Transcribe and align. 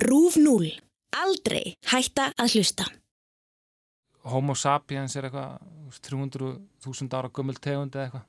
Rúf 0.00 0.38
0. 0.40 0.72
Aldrei 1.12 1.74
hætta 1.92 2.30
að 2.40 2.56
hlusta. 2.56 2.86
Homo 4.24 4.54
sapiens 4.56 5.16
er 5.18 5.28
eitthvað 5.28 5.58
300.000 6.08 7.18
ára 7.18 7.28
gömul 7.28 7.58
tegund 7.60 7.96
eða 7.96 8.06
eitthvað 8.06 8.28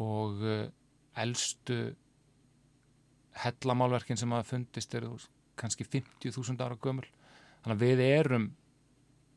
og 0.00 0.44
uh, 0.44 0.68
eldstu 1.20 1.78
hellamálverkin 3.42 4.20
sem 4.20 4.32
hafa 4.32 4.48
fundist 4.54 4.94
eru 4.94 5.16
kannski 5.58 5.84
50.000 5.84 6.64
ára 6.64 6.78
gömul 6.80 7.08
þannig 7.64 7.74
að 7.74 7.82
við 7.84 8.04
erum 8.06 8.46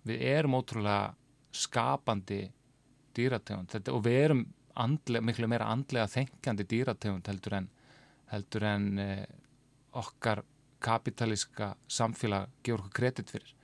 við 0.07 0.25
erum 0.29 0.57
ótrúlega 0.59 1.13
skapandi 1.53 2.43
dýrategund 3.15 3.71
Þetta, 3.71 3.93
og 3.95 4.03
við 4.05 4.19
erum 4.19 4.43
andlega, 4.79 5.25
miklu 5.25 5.49
meira 5.49 5.69
andlega 5.71 6.09
þengjandi 6.11 6.65
dýrategund 6.69 7.27
heldur 7.29 7.57
en, 7.59 7.69
heldur 8.31 8.65
en 8.67 8.87
eh, 8.99 9.25
okkar 9.99 10.43
kapitalíska 10.83 11.73
samfélag 11.91 12.51
gefur 12.63 12.83
okkur 12.83 12.97
kredit 12.99 13.31
fyrir. 13.33 13.55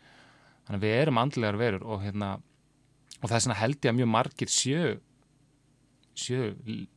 Þannig 0.67 0.79
að 0.79 0.87
við 0.87 0.97
erum 1.01 1.21
andlegar 1.21 1.59
verur 1.59 1.85
og, 1.85 2.01
hérna, 2.05 2.31
og 3.19 3.27
það 3.27 3.37
er 3.37 3.45
svona 3.45 3.59
held 3.59 3.79
ég 3.79 3.93
að 3.93 3.99
mjög 3.99 4.11
margir 4.15 4.53
sjö 4.53 4.97
sjö, 6.19 6.49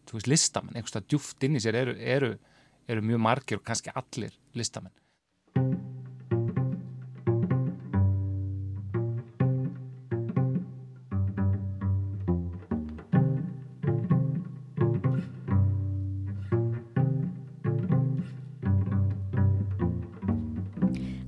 þú 0.08 0.16
veist, 0.16 0.30
listamenn. 0.30 0.74
Einhverstað 0.74 1.06
djúft 1.10 1.46
inn 1.46 1.54
í 1.58 1.62
sér 1.62 1.78
eru, 1.78 1.94
eru, 1.94 2.32
eru 2.90 3.04
mjög 3.06 3.22
margir 3.22 3.60
og 3.60 3.66
kannski 3.68 3.94
allir 3.94 4.34
listamenn 4.58 4.94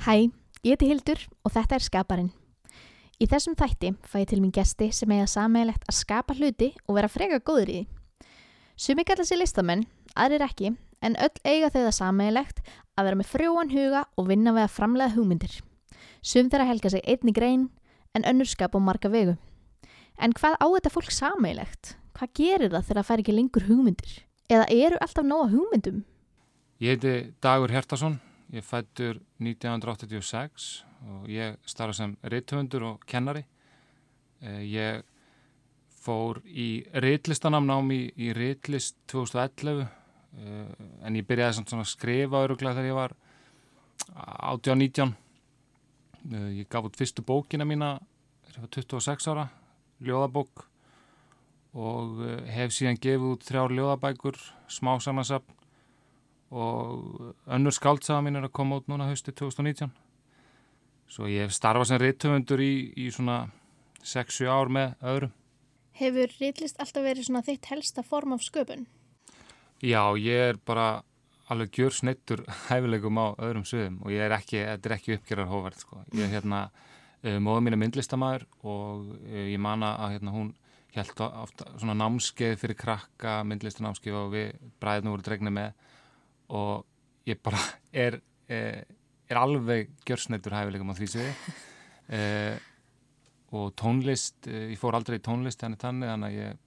Hæ, 0.04 0.28
ég 0.60 0.74
heiti 0.74 0.84
Hildur 0.90 1.20
og 1.48 1.52
þetta 1.54 1.78
er 1.78 1.80
Skaparinn. 1.86 2.26
Í 3.16 3.24
þessum 3.24 3.54
þætti 3.56 3.94
fæ 4.04 4.18
ég 4.20 4.26
til 4.28 4.40
mín 4.42 4.50
gesti 4.52 4.90
sem 4.92 5.12
eiga 5.14 5.24
sammeilegt 5.32 5.86
að 5.88 5.96
skapa 5.96 6.34
hluti 6.36 6.66
og 6.84 6.98
vera 6.98 7.08
freka 7.08 7.38
góður 7.40 7.70
í 7.72 7.76
því. 7.78 8.28
Sumi 8.76 9.06
kalla 9.08 9.24
sér 9.24 9.40
listamenn, 9.40 9.86
aðrir 10.12 10.44
ekki, 10.44 10.74
en 11.00 11.16
öll 11.16 11.40
eiga 11.48 11.70
þau 11.72 11.78
það 11.86 11.96
sammeilegt 11.96 12.60
að 13.00 13.08
vera 13.08 13.20
með 13.22 13.30
frjóan 13.30 13.72
huga 13.72 14.02
og 14.20 14.28
vinna 14.28 14.52
við 14.52 14.66
að 14.66 14.74
framlega 14.74 15.14
hugmyndir. 15.14 15.56
Sum 16.20 16.52
þeirra 16.52 16.68
helga 16.68 16.92
sig 16.92 17.06
einni 17.08 17.32
grein 17.32 17.64
en 18.12 18.28
önnur 18.28 18.52
skapa 18.52 18.76
á 18.76 18.84
marga 18.84 19.08
vegu. 19.08 19.38
En 20.20 20.36
hvað 20.36 20.60
á 20.60 20.66
þetta 20.68 20.94
fólk 20.98 21.16
sammeilegt? 21.16 21.94
Hvað 22.12 22.36
gerir 22.42 22.76
það 22.76 22.84
þegar 22.90 23.00
það 23.00 23.08
fær 23.08 23.24
ekki 23.24 23.38
lengur 23.40 23.68
hugmyndir? 23.72 24.20
Eða 24.52 24.68
eru 24.68 25.00
alltaf 25.00 25.24
nóga 25.24 25.48
hugmyndum? 25.56 26.04
Ég 26.84 26.98
heiti 26.98 27.16
Dagur 27.40 27.72
Hjertason 27.72 28.20
Ég 28.52 28.64
fættur 28.64 29.20
1986 29.40 30.84
og 31.08 31.28
ég 31.32 31.56
starfa 31.68 31.96
sem 31.96 32.16
reittöfundur 32.22 32.84
og 32.90 33.04
kennari. 33.08 33.44
Eh, 34.42 34.62
ég 34.68 35.02
fór 36.04 36.42
í 36.44 36.84
reitlistanamn 36.92 37.70
ám 37.70 37.92
í, 37.92 38.02
í 38.16 38.32
reitlist 38.36 38.96
2011 39.08 39.86
en 40.34 41.16
ég 41.16 41.26
byrjaði 41.26 41.60
svona 41.60 41.84
að 41.84 41.92
skrifa 41.92 42.42
öruglega 42.44 42.74
þegar 42.74 42.90
ég 42.90 42.98
var 42.98 43.14
18-19. 44.50 45.14
Eh, 46.32 46.50
ég 46.60 46.68
gaf 46.68 46.88
út 46.88 46.98
fyrstu 46.98 47.24
bókina 47.24 47.66
mína 47.68 47.98
ég 48.54 48.62
var 48.62 48.70
26 48.70 49.28
ára, 49.32 49.48
ljóðabók 50.04 50.64
og 51.74 52.22
eh, 52.22 52.46
hef 52.54 52.74
síðan 52.74 53.00
gefið 53.02 53.32
út 53.34 53.46
þrjár 53.48 53.74
ljóðabækur, 53.74 54.38
smá 54.70 54.94
samansapn 55.02 55.53
og 56.50 57.34
önnur 57.46 57.74
skaldsaða 57.74 58.24
mín 58.26 58.38
er 58.38 58.48
að 58.48 58.56
koma 58.56 58.80
út 58.80 58.90
núna 58.90 59.08
hausti 59.08 59.32
2019 59.32 59.92
svo 61.10 61.28
ég 61.30 61.46
hef 61.46 61.54
starfað 61.54 61.90
sem 61.90 62.02
rittöfundur 62.02 62.60
í, 62.64 62.74
í 62.96 63.08
svona 63.14 63.46
6-7 64.04 64.50
ár 64.50 64.72
með 64.72 64.94
öðrum 65.00 65.34
Hefur 65.94 66.32
ritlist 66.40 66.80
alltaf 66.82 67.04
verið 67.06 67.28
svona 67.28 67.44
þitt 67.46 67.68
helsta 67.70 68.02
form 68.02 68.34
af 68.34 68.42
sköpun? 68.42 68.88
Já, 69.78 70.02
ég 70.18 70.48
er 70.50 70.56
bara 70.58 71.04
alveg 71.52 71.76
gjör 71.78 71.94
snittur 71.94 72.42
hæfilegum 72.68 73.20
á 73.20 73.26
öðrum 73.38 73.66
sögum 73.68 74.00
og 74.02 74.10
ég 74.10 74.24
er 74.26 74.34
ekki, 74.34 74.58
þetta 74.64 74.90
er 74.90 74.96
ekki 74.96 75.16
uppgerðar 75.18 75.52
hóverð 75.52 75.84
sko. 75.84 76.02
ég 76.16 76.26
er 76.26 76.34
hérna, 76.34 76.64
uh, 77.22 77.38
móða 77.38 77.62
mín 77.62 77.76
er 77.76 77.82
myndlistamæður 77.84 78.46
og 78.64 79.06
uh, 79.20 79.46
ég 79.52 79.60
manna 79.62 79.94
að 80.02 80.16
hérna 80.16 80.34
hún 80.34 80.52
held 80.94 81.22
ofta 81.26 81.70
svona 81.74 81.96
námskeið 81.98 82.58
fyrir 82.58 82.78
krakka, 82.78 83.40
myndlistanámskeið 83.50 84.18
og 84.18 84.28
við 84.34 84.52
bræðinu 84.82 85.14
voru 85.14 85.26
dregna 85.26 85.54
með 85.54 85.86
og 86.52 86.84
ég 87.28 87.40
bara 87.42 87.60
er, 88.04 88.20
er, 88.48 88.84
er 89.28 89.40
alveg 89.40 89.92
gjörsneitur 90.06 90.56
hæfileikum 90.56 90.92
á 90.92 90.98
því 90.98 91.10
séu 91.14 91.28
eh, 92.16 92.56
og 93.54 93.74
tónlist, 93.78 94.48
eh, 94.50 94.72
ég 94.72 94.80
fór 94.80 94.96
aldrei 94.98 95.20
í 95.20 95.24
tónlist 95.24 95.62
henni 95.62 95.78
tanni 95.80 96.08
þannig 96.08 96.32
að 96.32 96.40
ég, 96.40 96.58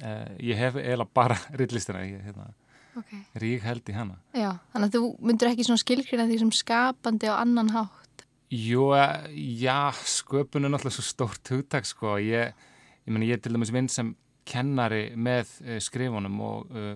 eh, 0.00 0.32
ég 0.50 0.58
hef 0.58 0.80
eiginlega 0.80 1.14
bara 1.14 1.38
rillistina 1.60 2.02
hérna, 2.02 2.50
okay. 2.98 3.22
rík 3.42 3.64
held 3.66 3.92
í 3.92 3.96
hana. 3.96 4.18
Já, 4.34 4.52
þannig 4.74 4.90
að 4.90 4.96
þú 4.96 5.12
myndur 5.30 5.52
ekki 5.52 5.68
svona 5.68 5.84
skilgrina 5.84 6.26
því 6.30 6.40
sem 6.42 6.54
skapandi 6.60 7.30
á 7.30 7.38
annan 7.38 7.70
hátt? 7.76 8.26
Jú, 8.50 8.90
eh, 8.98 9.28
já, 9.62 9.92
sköpun 9.94 10.66
er 10.66 10.74
náttúrulega 10.74 10.98
svo 10.98 11.06
stórt 11.06 11.52
hugtak 11.54 11.86
sko, 11.86 12.16
ég, 12.18 12.50
ég 13.06 13.14
menn 13.14 13.28
ég 13.28 13.42
til 13.42 13.54
dæmis 13.54 13.70
vinn 13.74 13.88
sem 13.92 14.10
kennari 14.50 15.12
með 15.14 15.52
uh, 15.62 15.76
skrifunum 15.82 16.40
og 16.42 16.72
uh, 16.74 16.94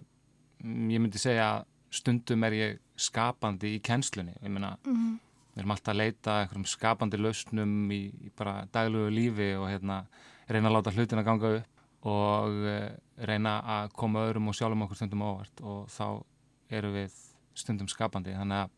ég 0.65 0.99
myndi 0.99 1.21
segja 1.21 1.51
að 1.53 1.71
stundum 1.95 2.47
er 2.47 2.57
ég 2.57 2.81
skapandi 3.01 3.75
í 3.77 3.83
kennslunni. 3.85 4.35
Ég 4.43 4.51
meina, 4.51 4.75
mm 4.85 4.95
-hmm. 4.95 5.19
við 5.55 5.63
erum 5.63 5.75
alltaf 5.75 5.95
að 5.95 6.01
leita 6.01 6.41
einhverjum 6.41 6.67
skapandi 6.67 7.21
lausnum 7.21 7.91
í, 7.91 8.03
í 8.27 8.31
bara 8.37 8.67
daglugu 8.73 9.11
lífi 9.11 9.55
og 9.59 9.69
hérna 9.71 10.05
reyna 10.49 10.69
að 10.69 10.77
láta 10.77 10.95
hlutin 10.95 11.19
að 11.19 11.25
ganga 11.25 11.53
upp 11.59 12.07
og 12.07 12.49
uh, 12.69 12.89
reyna 13.17 13.61
að 13.61 13.93
koma 13.93 14.27
öðrum 14.29 14.49
og 14.49 14.55
sjálfum 14.55 14.83
okkur 14.83 14.97
stundum 14.97 15.23
ávart 15.23 15.61
og 15.63 15.87
þá 15.89 16.25
eru 16.71 16.91
við 16.93 17.13
stundum 17.55 17.89
skapandi. 17.89 18.35
Þannig 18.35 18.65
að, 18.65 18.71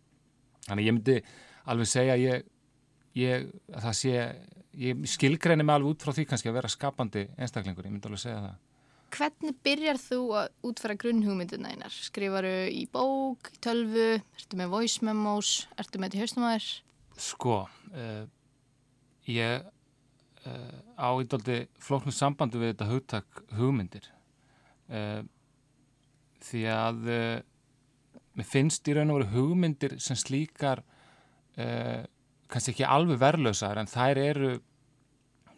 þannig 0.69 0.82
að 0.82 0.87
ég 0.87 0.94
myndi 0.94 1.22
alveg 1.66 1.87
segja 1.87 2.16
ég, 2.16 2.44
ég 3.15 3.49
að 3.75 3.82
það 3.82 3.97
sé, 4.00 4.15
ég 4.76 5.06
skilgreini 5.06 5.65
mig 5.65 5.75
alveg 5.75 5.91
út 5.91 6.03
frá 6.03 6.12
því 6.12 6.26
kannski 6.28 6.49
að 6.49 6.59
vera 6.60 6.69
skapandi 6.69 7.28
einstaklingur, 7.37 7.87
ég 7.87 7.93
myndi 7.93 8.06
alveg 8.06 8.21
segja 8.21 8.41
það 8.44 8.56
Hvernig 9.15 9.55
byrjar 9.65 9.99
þú 10.00 10.19
að 10.37 10.49
útfæra 10.67 10.97
grunnhugmynduna 10.99 11.71
einar? 11.72 11.94
Skrifaru 11.94 12.67
í 12.72 12.83
bók, 12.91 13.53
í 13.55 13.61
tölvu, 13.62 14.09
ertu 14.39 14.59
með 14.59 14.72
voice 14.72 15.06
memos, 15.06 15.53
ertu 15.78 16.00
með 16.00 16.11
þetta 16.11 16.19
í 16.19 16.22
haustum 16.25 16.47
að 16.47 16.55
þér? 16.56 16.67
Sko, 17.27 17.56
uh, 17.94 18.25
ég 19.31 19.69
uh, 20.50 20.78
á 20.99 21.09
ídaldi 21.22 21.59
flóknu 21.87 22.15
sambandi 22.15 22.61
við 22.61 22.72
þetta 22.75 22.89
hugtak 22.91 23.43
hugmyndir 23.56 24.09
uh, 24.91 25.23
því 26.47 26.65
að 26.71 27.12
mér 28.37 28.47
finnst 28.47 28.91
í 28.91 28.97
raun 28.97 29.15
og 29.15 29.23
veru 29.23 29.33
hugmyndir 29.33 29.97
sem 30.03 30.19
slíkar 30.19 30.84
kannski 31.56 32.75
ekki 32.75 32.84
alveg 32.84 33.17
verðlösar 33.19 33.81
en 33.81 33.88
þær 33.88 34.19
eru 34.21 34.50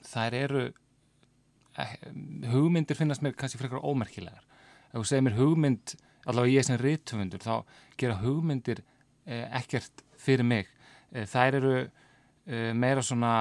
þær 0.06 0.36
eru 0.38 0.62
Eh, 0.62 0.87
hugmyndir 2.52 2.96
finnast 2.98 3.22
mér 3.22 3.36
kannski 3.38 3.60
frekar 3.60 3.84
ómerkilegar. 3.84 4.44
Ef 4.90 5.00
þú 5.00 5.06
segir 5.06 5.24
mér 5.26 5.38
hugmynd 5.38 5.94
allavega 6.28 6.58
ég 6.58 6.66
sem 6.66 6.78
rítumundur 6.80 7.42
þá 7.44 7.54
gera 8.00 8.18
hugmyndir 8.22 8.82
eh, 9.26 9.46
ekkert 9.60 10.04
fyrir 10.18 10.46
mig. 10.46 10.68
Eh, 11.12 11.26
þær 11.28 11.58
eru 11.60 11.74
eh, 11.78 12.72
meira 12.74 13.04
svona 13.04 13.32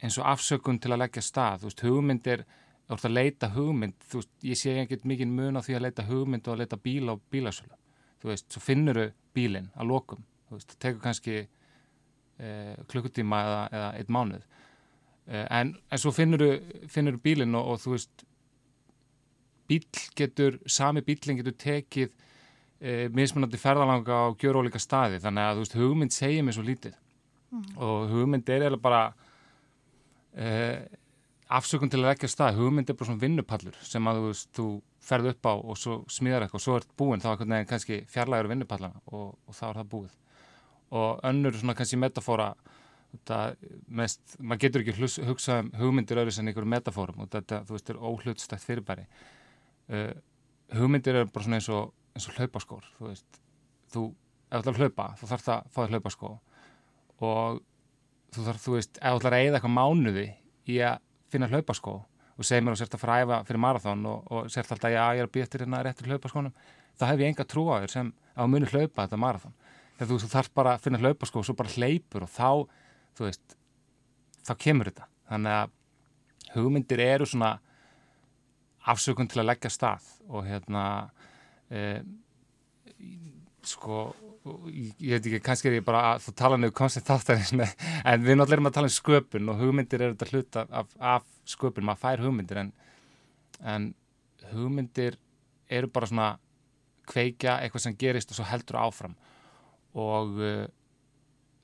eins 0.00 0.16
og 0.18 0.28
afsökun 0.30 0.80
til 0.80 0.94
að 0.94 1.04
leggja 1.04 1.24
stað. 1.24 1.62
Þú 1.62 1.70
veist 1.70 1.84
hugmyndir 1.86 2.44
þú 2.86 2.96
ert 2.96 3.06
að 3.06 3.16
leita 3.16 3.52
hugmynd 3.54 4.08
þú 4.10 4.22
veist 4.22 4.48
ég 4.50 4.58
sé 4.58 4.76
ekkert 4.82 5.06
mikið 5.06 5.34
mun 5.34 5.60
á 5.60 5.64
því 5.64 5.78
að 5.78 5.84
leita 5.86 6.06
hugmynd 6.08 6.48
og 6.48 6.56
að 6.56 6.62
leita 6.64 6.80
bíl 6.80 7.12
á 7.12 7.14
bílasölu. 7.30 7.76
Þú 8.20 8.32
veist 8.32 8.48
svo 8.52 8.62
finnur 8.64 9.00
þau 9.00 9.10
bílinn 9.36 9.70
að 9.76 9.92
lokum. 9.92 10.24
Þú 10.48 10.58
veist 10.58 10.72
það 10.72 10.80
tekur 10.84 11.04
kannski 11.04 11.36
eh, 11.40 12.74
klukkutíma 12.90 13.44
eða, 13.46 13.60
eða 13.70 13.92
eitt 14.00 14.10
mánuð. 14.12 14.42
Eh, 14.42 14.59
en, 15.30 15.76
en 15.90 16.02
svo 16.02 16.12
finnur 16.14 16.42
þú 16.90 17.20
bílinn 17.22 17.54
og, 17.54 17.74
og 17.74 17.82
þú 17.82 17.94
veist 17.94 18.24
bíl 19.70 19.86
getur, 20.18 20.58
sami 20.66 21.04
bílinn 21.06 21.38
getur 21.38 21.54
tekið 21.54 22.10
e, 22.80 23.08
mismunandi 23.14 23.60
ferðalanga 23.60 24.24
á 24.26 24.34
gjörólika 24.34 24.80
staði. 24.82 25.20
Þannig 25.22 25.46
að 25.46 25.54
þú 25.54 25.64
veist 25.64 25.78
hugmynd 25.78 26.16
segir 26.16 26.46
mér 26.46 26.58
svo 26.58 26.66
lítið. 26.66 26.98
Mm. 27.50 27.70
og 27.82 28.12
hugmynd 28.12 28.50
er 28.54 28.62
eða 28.68 28.76
bara 28.78 28.98
e, 30.38 30.50
afsökun 31.50 31.90
til 31.90 31.98
að 31.98 32.12
leggja 32.12 32.28
stað, 32.30 32.60
hugmynd 32.60 32.92
er 32.92 32.94
bara 32.94 33.08
svona 33.08 33.22
vinnupallur 33.24 33.78
sem 33.82 34.06
að 34.06 34.20
þú 34.20 34.28
veist, 34.28 34.50
þú 34.54 34.66
ferð 35.02 35.32
upp 35.32 35.48
á 35.50 35.54
og 35.58 35.80
svo 35.80 35.96
smíðar 36.14 36.46
eitthvað 36.46 36.60
og 36.60 36.64
svo 36.64 36.76
ert 36.78 36.92
búinn. 37.00 37.22
Þá 37.24 37.30
er 37.34 37.66
kannski 37.66 38.04
fjarlægur 38.10 38.52
vinnupallana 38.52 39.02
og, 39.10 39.32
og 39.34 39.56
þá 39.56 39.64
er 39.70 39.80
það 39.80 39.90
búið. 39.96 40.14
Og 41.00 41.24
önnur 41.26 41.58
svona 41.58 41.74
kannski 41.78 41.98
metafóra 41.98 42.52
Mest, 43.90 44.36
maður 44.38 44.60
getur 44.64 44.84
ekki 44.84 44.96
hlus, 44.98 45.18
hugsað 45.26 45.64
um 45.64 45.70
hugmyndir 45.80 46.20
öðru 46.22 46.34
sem 46.34 46.46
einhverju 46.46 46.70
metafórum 46.70 47.24
og 47.24 47.30
þetta, 47.32 47.64
þú 47.66 47.74
veist, 47.74 47.90
er 47.90 48.02
óhlutstækt 48.10 48.66
fyrirbæri. 48.66 49.06
Uh, 49.90 50.12
hugmyndir 50.78 51.18
er 51.18 51.30
bara 51.30 51.46
svona 51.46 51.58
eins 51.58 51.68
og, 51.74 51.90
eins 52.14 52.28
og 52.30 52.38
hlaupaskór 52.38 52.86
þú 52.98 53.08
veist, 53.08 53.40
þú 53.90 54.04
ef 54.50 54.58
þú 54.58 54.60
ætlar 54.60 54.74
að 54.74 54.82
hlaupa, 54.82 55.06
þú 55.18 55.30
þarf 55.30 55.46
það 55.46 55.56
að 55.56 55.70
fá 55.70 55.80
þér 55.80 55.94
hlaupa 55.94 56.12
sko 56.14 56.30
og 57.20 57.60
þú 58.34 58.46
þarf, 58.46 58.62
þú 58.64 58.76
veist, 58.76 58.98
ef 58.98 59.14
þú 59.14 59.20
ætlar 59.20 59.36
að 59.36 59.44
eigða 59.44 59.58
eitthvað 59.58 59.76
mánuði 59.76 60.26
í 60.70 60.78
að 60.86 61.02
finna 61.30 61.50
hlaupa 61.50 61.76
sko 61.78 61.96
og 62.40 62.46
segir 62.48 62.64
mér 62.64 62.74
og 62.74 62.80
sért 62.80 62.96
að 62.96 63.02
fræfa 63.04 63.40
fyrir 63.46 63.62
marathón 63.62 64.06
og, 64.10 64.30
og 64.32 64.50
sért 64.50 64.72
alltaf, 64.74 64.90
já, 64.90 65.02
ég 65.14 65.22
er 65.22 65.28
að 65.28 65.34
býja 65.34 65.46
eftir 65.46 65.64
hérna 65.64 65.82
réttur 65.86 66.10
hlaupa 66.10 66.30
skónum, 66.32 66.54
þá 66.98 67.04
hef 67.10 67.22
ég 67.22 67.30
enga 67.30 67.46
trú 67.46 67.66
á 67.70 67.82
þér 67.84 67.94
sem 67.94 68.12
á 68.34 68.42
muni 68.50 68.70
hlaupa 68.70 69.04
þetta 69.04 69.20
marathón 69.20 69.56
þegar 69.98 70.10
þú, 70.10 70.20
þú 70.24 70.30
þarf 70.34 70.52
bara 70.56 70.74
að 70.74 70.86
finna 70.86 71.02
hlaupa 71.02 71.28
sko 71.28 71.42
og 71.42 71.46
svo 71.46 71.56
bara 71.58 71.74
hleypur 71.74 72.26
og 72.26 72.32
þá, 72.32 72.50
þú 73.20 73.28
veist 73.28 73.56
þá 74.48 74.54
kemur 74.64 74.88
þetta, 74.90 75.08
þannig 75.28 75.58
að 75.58 75.76
hugmyndir 76.54 77.02
eru 77.04 77.28
svona 77.28 77.52
afsökun 78.90 79.28
til 79.28 79.42
að 79.42 79.50
leggja 79.52 79.70
stað 79.70 80.08
og 80.32 80.46
hérna 80.48 80.84
e, 81.68 82.00
sko 83.68 84.00
ég, 84.72 84.94
ég 84.96 85.18
veit 85.18 85.26
ekki, 85.28 85.42
kannski 85.44 85.68
er 85.68 85.78
ég 85.78 85.86
bara 85.86 86.14
að 86.14 86.24
þú 86.24 86.34
tala 86.40 86.58
niður 86.58 86.76
koncept 86.80 87.10
þáttarins 87.10 87.52
en 87.60 88.24
við 88.24 88.40
náttúrulega 88.40 88.56
erum 88.56 88.70
að 88.70 88.76
tala 88.78 88.90
um 88.90 88.96
sköpun 88.96 89.52
og 89.52 89.60
hugmyndir 89.60 90.06
eru 90.06 90.16
þetta 90.16 90.30
hluta 90.32 90.66
af, 90.80 90.94
af 90.96 91.26
sköpun, 91.44 91.86
maður 91.86 92.04
fær 92.06 92.24
hugmyndir 92.24 92.62
en, 92.64 92.72
en 93.60 93.90
hugmyndir 94.54 95.20
eru 95.70 95.90
bara 95.92 96.08
svona 96.08 96.30
kveikja 97.10 97.58
eitthvað 97.60 97.84
sem 97.84 97.96
gerist 97.98 98.32
og 98.32 98.38
svo 98.38 98.46
heldur 98.48 98.78
áfram. 98.80 99.16
Og 99.98 100.38
uh, 100.38 100.66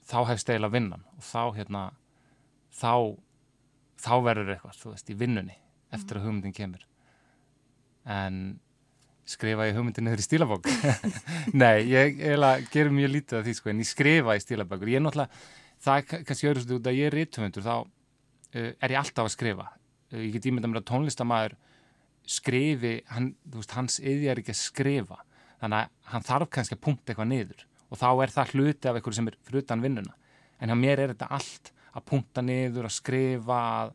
þá 0.07 0.19
hefst 0.31 0.51
eiginlega 0.51 0.75
vinnan 0.75 1.07
og 1.17 1.25
þá 1.27 1.41
hérna 1.57 1.87
þá, 2.77 3.17
þá 4.03 4.13
verður 4.27 4.53
eitthvað, 4.55 4.79
þú 4.83 4.93
veist, 4.93 5.11
í 5.11 5.19
vinnunni 5.19 5.59
eftir 5.97 6.21
að 6.21 6.29
hugmyndin 6.29 6.55
kemur. 6.57 6.87
En 8.07 8.41
skrifa 9.27 9.67
ég 9.67 9.79
hugmyndin 9.79 10.07
niður 10.07 10.23
í 10.23 10.27
stílabók? 10.27 10.69
Nei, 11.61 11.87
ég 11.91 12.19
eiginlega 12.21 12.71
gerum 12.73 12.99
mjög 13.01 13.15
lítið 13.17 13.41
af 13.41 13.47
því 13.47 13.57
sko, 13.59 13.73
en 13.73 13.83
ég 13.83 13.91
skrifa 13.91 14.37
í 14.37 14.43
stílabókur 14.43 14.93
ég 14.93 15.01
er 15.01 15.07
náttúrulega, 15.07 15.45
það 15.83 16.03
er 16.03 16.27
kannski 16.29 16.51
öðru 16.53 16.79
út 16.79 16.91
að 16.91 16.99
ég 17.01 17.11
er 17.11 17.17
rítumundur, 17.21 17.67
þá 17.67 17.75
uh, 17.83 18.71
er 18.71 18.95
ég 18.95 19.01
alltaf 19.01 19.27
að 19.27 19.35
skrifa, 19.35 19.71
uh, 20.13 20.21
ég 20.21 20.37
get 20.37 20.51
ímynda 20.51 20.71
mér 20.71 20.83
að 20.85 20.91
tónlistamæður 20.93 21.57
skrifi 22.27 22.99
hann, 23.11 23.33
veist, 23.55 23.75
hans 23.75 23.99
yði 24.03 24.31
er 24.31 24.43
ekki 24.43 24.55
að 24.55 24.63
skrifa. 24.63 25.19
Þannig 25.63 25.83
að 25.83 26.13
hann 26.13 26.25
þarf 26.27 26.53
kannski 26.53 26.77
að 26.77 26.83
punkta 26.85 27.13
eitthvað 27.13 27.31
niður 27.31 27.67
og 27.91 28.01
þá 28.01 28.09
er 28.25 28.35
það 28.35 28.55
hluti 28.55 28.91
af 28.91 28.99
eitthvað 28.99 29.19
sem 29.19 29.31
er 29.31 29.39
frutan 29.47 29.85
vinnuna, 29.85 30.17
en 30.61 30.73
hjá 30.73 30.79
mér 30.79 31.05
er 31.05 31.15
þetta 31.15 31.31
allt 31.39 31.73
að 31.97 32.07
punkta 32.11 32.43
niður, 32.45 32.89
að 32.89 32.97
skrifa 32.99 33.61
að 33.83 33.95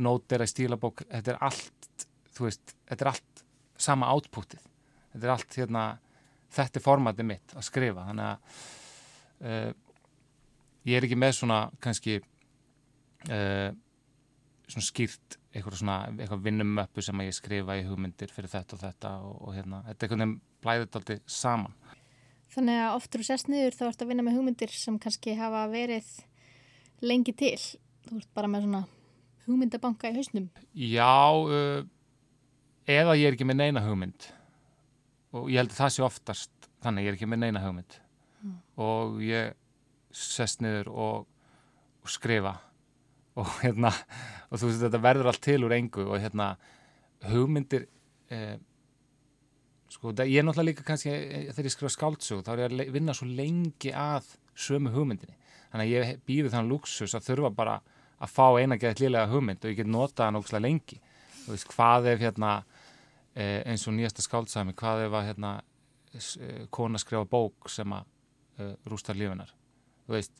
nótera 0.00 0.46
í 0.46 0.50
stílabók 0.50 1.04
þetta 1.08 1.34
er 1.34 1.42
allt, 1.48 2.06
þú 2.36 2.46
veist, 2.46 2.76
þetta 2.88 3.04
er 3.04 3.12
allt 3.14 3.44
sama 3.80 4.12
átpútið 4.12 4.62
þetta 5.12 5.26
er 5.26 5.34
allt 5.34 5.58
hérna 5.58 5.84
þetta 6.54 6.80
er 6.80 6.84
formatið 6.84 7.28
mitt 7.30 7.54
að 7.56 7.66
skrifa. 7.66 8.06
Þannig 8.08 8.26
að 8.26 8.64
uh, 9.46 9.70
ég 10.88 10.98
er 10.98 11.06
ekki 11.06 11.18
með 11.20 11.36
svona 11.40 11.60
kannski 11.82 12.18
uh, 12.20 13.70
svona 14.70 14.86
skýrt 14.86 15.38
eitthvað 15.50 15.80
svona, 15.80 15.96
eitthvað 16.14 16.44
vinnumöppu 16.46 17.02
sem 17.02 17.22
að 17.22 17.30
ég 17.30 17.38
skrifa 17.38 17.78
í 17.78 17.86
hugmyndir 17.86 18.30
fyrir 18.34 18.52
þetta 18.52 18.76
og 18.76 18.84
þetta 18.84 19.14
og, 19.26 19.38
og 19.48 19.56
hérna, 19.56 19.82
þetta 19.88 20.06
er 20.06 20.06
einhvern 20.06 20.22
veginn 20.22 20.36
blæðið 20.62 20.98
alltaf 21.00 21.32
saman 21.40 21.74
Þannig 22.50 22.80
að 22.82 22.96
oftur 22.96 23.22
og 23.22 23.28
sest 23.28 23.50
niður 23.50 23.76
þá 23.78 23.84
ert 23.88 24.02
að 24.02 24.10
vinna 24.10 24.26
með 24.26 24.38
hugmyndir 24.40 24.74
sem 24.74 24.98
kannski 25.02 25.36
hafa 25.38 25.62
verið 25.70 26.08
lengi 27.06 27.34
til. 27.38 27.54
Þú 28.08 28.18
ert 28.18 28.30
bara 28.34 28.50
með 28.50 28.66
svona 28.66 28.82
hugmyndabanka 29.46 30.10
í 30.10 30.18
hausnum. 30.18 30.50
Já 30.74 31.30
uh, 31.30 31.82
eða 32.90 33.16
ég 33.18 33.30
er 33.30 33.38
ekki 33.38 33.46
með 33.48 33.60
neina 33.62 33.84
hugmynd. 33.84 34.30
Og 35.36 35.50
ég 35.52 35.62
held 35.62 35.74
að 35.74 35.82
það 35.84 35.94
sé 35.94 36.06
oftast 36.06 36.70
þannig 36.82 37.06
ég 37.06 37.12
er 37.12 37.18
ekki 37.18 37.30
með 37.30 37.44
neina 37.44 37.64
hugmynd. 37.64 38.00
Mm. 38.40 38.56
og 38.80 39.18
ég 39.20 39.52
sest 40.16 40.62
niður 40.64 40.88
og, 40.90 41.26
og 42.00 42.10
skrifa. 42.10 42.56
Og 43.38 43.46
hérna 43.60 43.92
og 44.50 44.58
þú 44.58 44.70
veist 44.70 44.82
þetta 44.82 45.02
verður 45.04 45.30
allt 45.30 45.42
til 45.44 45.60
úr 45.66 45.76
engu 45.76 46.06
og 46.08 46.18
hérna 46.20 46.54
hugmyndir 47.30 47.86
eh, 48.32 48.56
sko 49.90 50.12
ég 50.14 50.38
er 50.38 50.46
náttúrulega 50.46 50.68
líka 50.70 50.86
kannski 50.86 51.12
eh, 51.12 51.48
þegar 51.50 51.68
ég 51.68 51.74
skrifa 51.74 51.92
skáldsög 51.94 52.42
þá 52.46 52.50
er 52.54 52.64
ég 52.64 52.74
að 52.86 52.92
vinna 52.94 53.16
svo 53.16 53.28
lengi 53.28 53.94
að 53.94 54.34
sömu 54.54 54.92
hugmyndinni. 54.94 55.36
Þannig 55.70 55.86
að 55.86 55.94
ég 55.94 56.20
býði 56.26 56.52
þann 56.52 56.70
luxus 56.70 57.14
að 57.14 57.26
þurfa 57.28 57.52
bara 57.54 57.78
að 58.20 58.34
fá 58.34 58.46
eina 58.60 58.78
geðt 58.80 59.02
liðlega 59.02 59.30
hugmynd 59.30 59.64
og 59.64 59.72
ég 59.72 59.80
get 59.80 59.90
notað 59.90 60.28
hann 60.28 60.40
ógslag 60.40 60.64
lengi. 60.64 61.00
Þú 61.44 61.54
veist 61.54 61.70
hvað 61.72 62.10
ef 62.12 62.24
hérna 62.24 62.52
eh, 63.34 63.60
eins 63.66 63.86
og 63.88 63.96
nýjasta 63.96 64.24
skáldsami 64.24 64.74
hvað 64.78 65.06
ef 65.06 65.16
að 65.16 65.30
hérna, 65.30 65.54
eh, 66.14 66.66
kona 66.70 67.00
skrifa 67.00 67.24
bók 67.24 67.70
sem 67.70 67.96
að 67.96 68.04
eh, 68.58 68.74
rústa 68.90 69.16
lífinar 69.16 69.54
þú 70.10 70.16
veist 70.16 70.32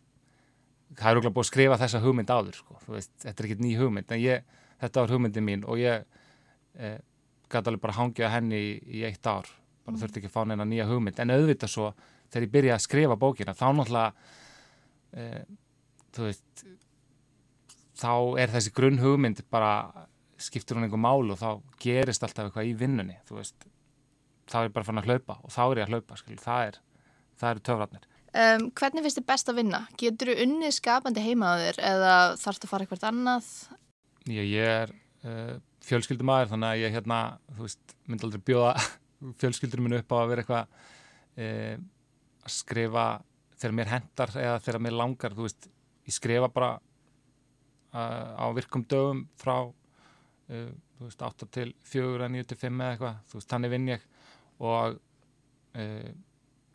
það 0.98 1.10
er 1.10 1.20
okkur 1.20 1.34
búið 1.36 1.44
að 1.44 1.50
skrifa 1.52 1.78
þessa 1.78 2.02
hugmynd 2.02 2.32
áður 2.34 2.58
sko. 2.58 2.80
veist, 2.90 3.12
þetta 3.22 3.42
er 3.42 3.48
ekkert 3.48 3.62
ný 3.62 3.74
hugmynd 3.78 4.14
en 4.14 4.22
ég, 4.22 4.56
þetta 4.82 5.04
var 5.04 5.14
hugmyndin 5.14 5.46
mín 5.46 5.62
og 5.66 5.78
ég 5.78 6.02
eh, 6.74 6.98
gæti 7.50 7.70
alveg 7.70 7.82
bara 7.82 7.98
hangið 7.98 8.32
henni 8.34 8.60
í, 8.60 8.70
í 9.00 9.02
eitt 9.08 9.26
ár 9.26 9.48
bara 9.84 9.94
mm. 9.96 10.00
þurfti 10.02 10.20
ekki 10.20 10.30
að 10.30 10.36
fá 10.36 10.42
neina 10.46 10.66
nýja 10.68 10.88
hugmynd 10.90 11.20
en 11.22 11.34
auðvitað 11.34 11.72
svo 11.72 11.88
þegar 12.30 12.46
ég 12.46 12.52
byrja 12.54 12.76
að 12.76 12.84
skrifa 12.86 13.18
bókina 13.20 13.56
þá 13.56 13.66
náttúrulega 13.74 14.12
eh, 15.18 15.42
þú 16.14 16.28
veist 16.28 16.64
þá 18.00 18.12
er 18.42 18.54
þessi 18.54 18.74
grunn 18.76 19.00
hugmynd 19.02 19.42
bara 19.52 19.72
skiptur 20.40 20.78
hún 20.78 20.86
einhver 20.86 21.00
mál 21.00 21.32
og 21.32 21.40
þá 21.40 21.48
gerist 21.82 22.24
alltaf 22.24 22.48
eitthvað 22.48 22.70
í 22.70 22.76
vinnunni 22.78 23.18
veist, 23.30 23.66
þá 24.50 24.62
er 24.62 24.70
ég 24.70 24.76
bara 24.76 24.88
fann 24.88 25.02
að 25.02 25.10
hlaupa 25.10 25.40
og 25.44 25.52
þá 25.52 25.62
er 25.64 25.82
ég 25.82 25.88
að 25.88 25.96
hlaupa 25.96 26.20
skil, 26.20 26.38
það 26.40 26.68
er, 26.68 26.78
er 27.50 27.62
töfratnir 27.68 28.06
um, 28.06 28.68
Hvernig 28.78 29.06
finnst 29.06 29.20
þið 29.20 29.28
best 29.32 29.52
að 29.52 29.60
vinna? 29.60 29.82
Getur 30.00 30.32
þú 30.32 30.46
unnið 30.46 30.76
skapandi 30.78 31.24
heima 31.24 31.52
á 31.52 31.54
þér 31.64 31.82
eða 31.90 32.14
þarfst 32.40 32.66
að 32.66 32.72
fara 32.72 32.86
eitthvað 32.86 33.08
annað? 33.10 33.50
Já, 34.30 34.40
ég 34.40 34.72
er 34.84 34.94
uh, 35.26 35.58
fjölskyldumæður 35.86 36.52
þannig 36.52 36.72
að 36.74 36.82
ég 36.82 36.94
hérna, 36.94 37.18
veist, 37.58 37.96
myndi 38.08 38.26
aldrei 38.26 38.44
bjóða 38.50 38.74
fjölskyldur 39.40 39.82
minn 39.84 39.98
upp 40.00 40.14
á 40.14 40.16
að 40.20 40.30
vera 40.32 40.44
eitthvað 40.44 40.78
uh, 41.40 41.74
að 42.44 42.54
skrifa 42.54 43.06
þegar 43.60 43.76
mér 43.76 43.92
hendar 43.94 44.32
eða 44.40 44.62
þegar 44.64 44.84
mér 44.86 44.96
langar, 44.96 45.36
veist, 45.36 45.68
ég 46.08 46.16
skrifa 46.16 46.48
bara 46.52 46.70
uh, 46.76 48.32
á 48.40 48.46
virkum 48.56 48.84
dögum 48.88 49.26
frá 49.40 49.56
uh, 49.68 50.70
veist, 51.02 51.20
8 51.20 51.48
til 51.52 51.74
4, 51.92 52.30
9 52.32 52.48
til 52.48 52.60
5 52.60 52.80
eða 52.80 52.94
eitthvað, 52.96 53.44
þannig 53.52 53.74
vinn 53.74 53.92
ég. 53.94 54.08
Og 54.60 54.96
uh, 54.96 56.10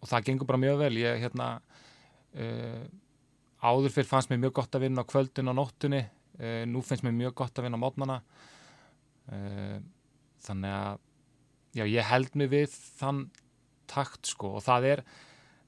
og 0.06 0.10
það 0.12 0.26
gengur 0.28 0.50
bara 0.50 0.62
mjög 0.62 0.82
vel, 0.84 0.98
ég 1.02 1.24
hérna 1.24 1.48
uh, 2.38 2.84
áður 3.66 3.94
fyrir 3.96 4.10
fannst 4.10 4.30
mér 4.30 4.44
mjög 4.44 4.60
gott 4.60 4.78
að 4.78 4.86
vinna 4.86 5.02
á 5.02 5.10
kvöldin 5.10 5.50
og 5.50 5.58
nóttunni, 5.58 6.04
nú 6.68 6.82
finnst 6.84 7.06
mér 7.06 7.14
mjög 7.16 7.32
gott 7.40 7.58
að 7.58 7.64
vinna 7.64 7.78
á 7.80 7.84
mótnana 7.86 8.18
þannig 9.26 10.76
að 10.76 11.00
já, 11.76 11.86
ég 11.86 12.10
held 12.10 12.38
mig 12.40 12.52
við 12.52 12.78
þann 13.00 13.26
takt 13.90 14.30
sko 14.30 14.56
og 14.60 14.66
það 14.66 14.90
er 14.94 15.04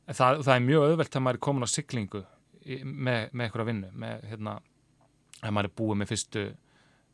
það, 0.08 0.44
það 0.46 0.54
er 0.56 0.66
mjög 0.68 0.88
auðvelt 0.88 1.18
að 1.18 1.26
maður 1.26 1.40
er 1.40 1.46
komin 1.48 1.68
á 1.68 1.70
syklingu 1.72 2.24
með, 2.84 3.30
með 3.32 3.44
eitthvað 3.46 3.64
að 3.64 3.70
vinna 3.72 3.92
með 4.04 4.26
hérna, 4.32 4.56
að 5.42 5.54
maður 5.56 5.70
er 5.70 5.78
búið 5.82 6.02
með 6.02 6.12
fyrstu 6.14 6.48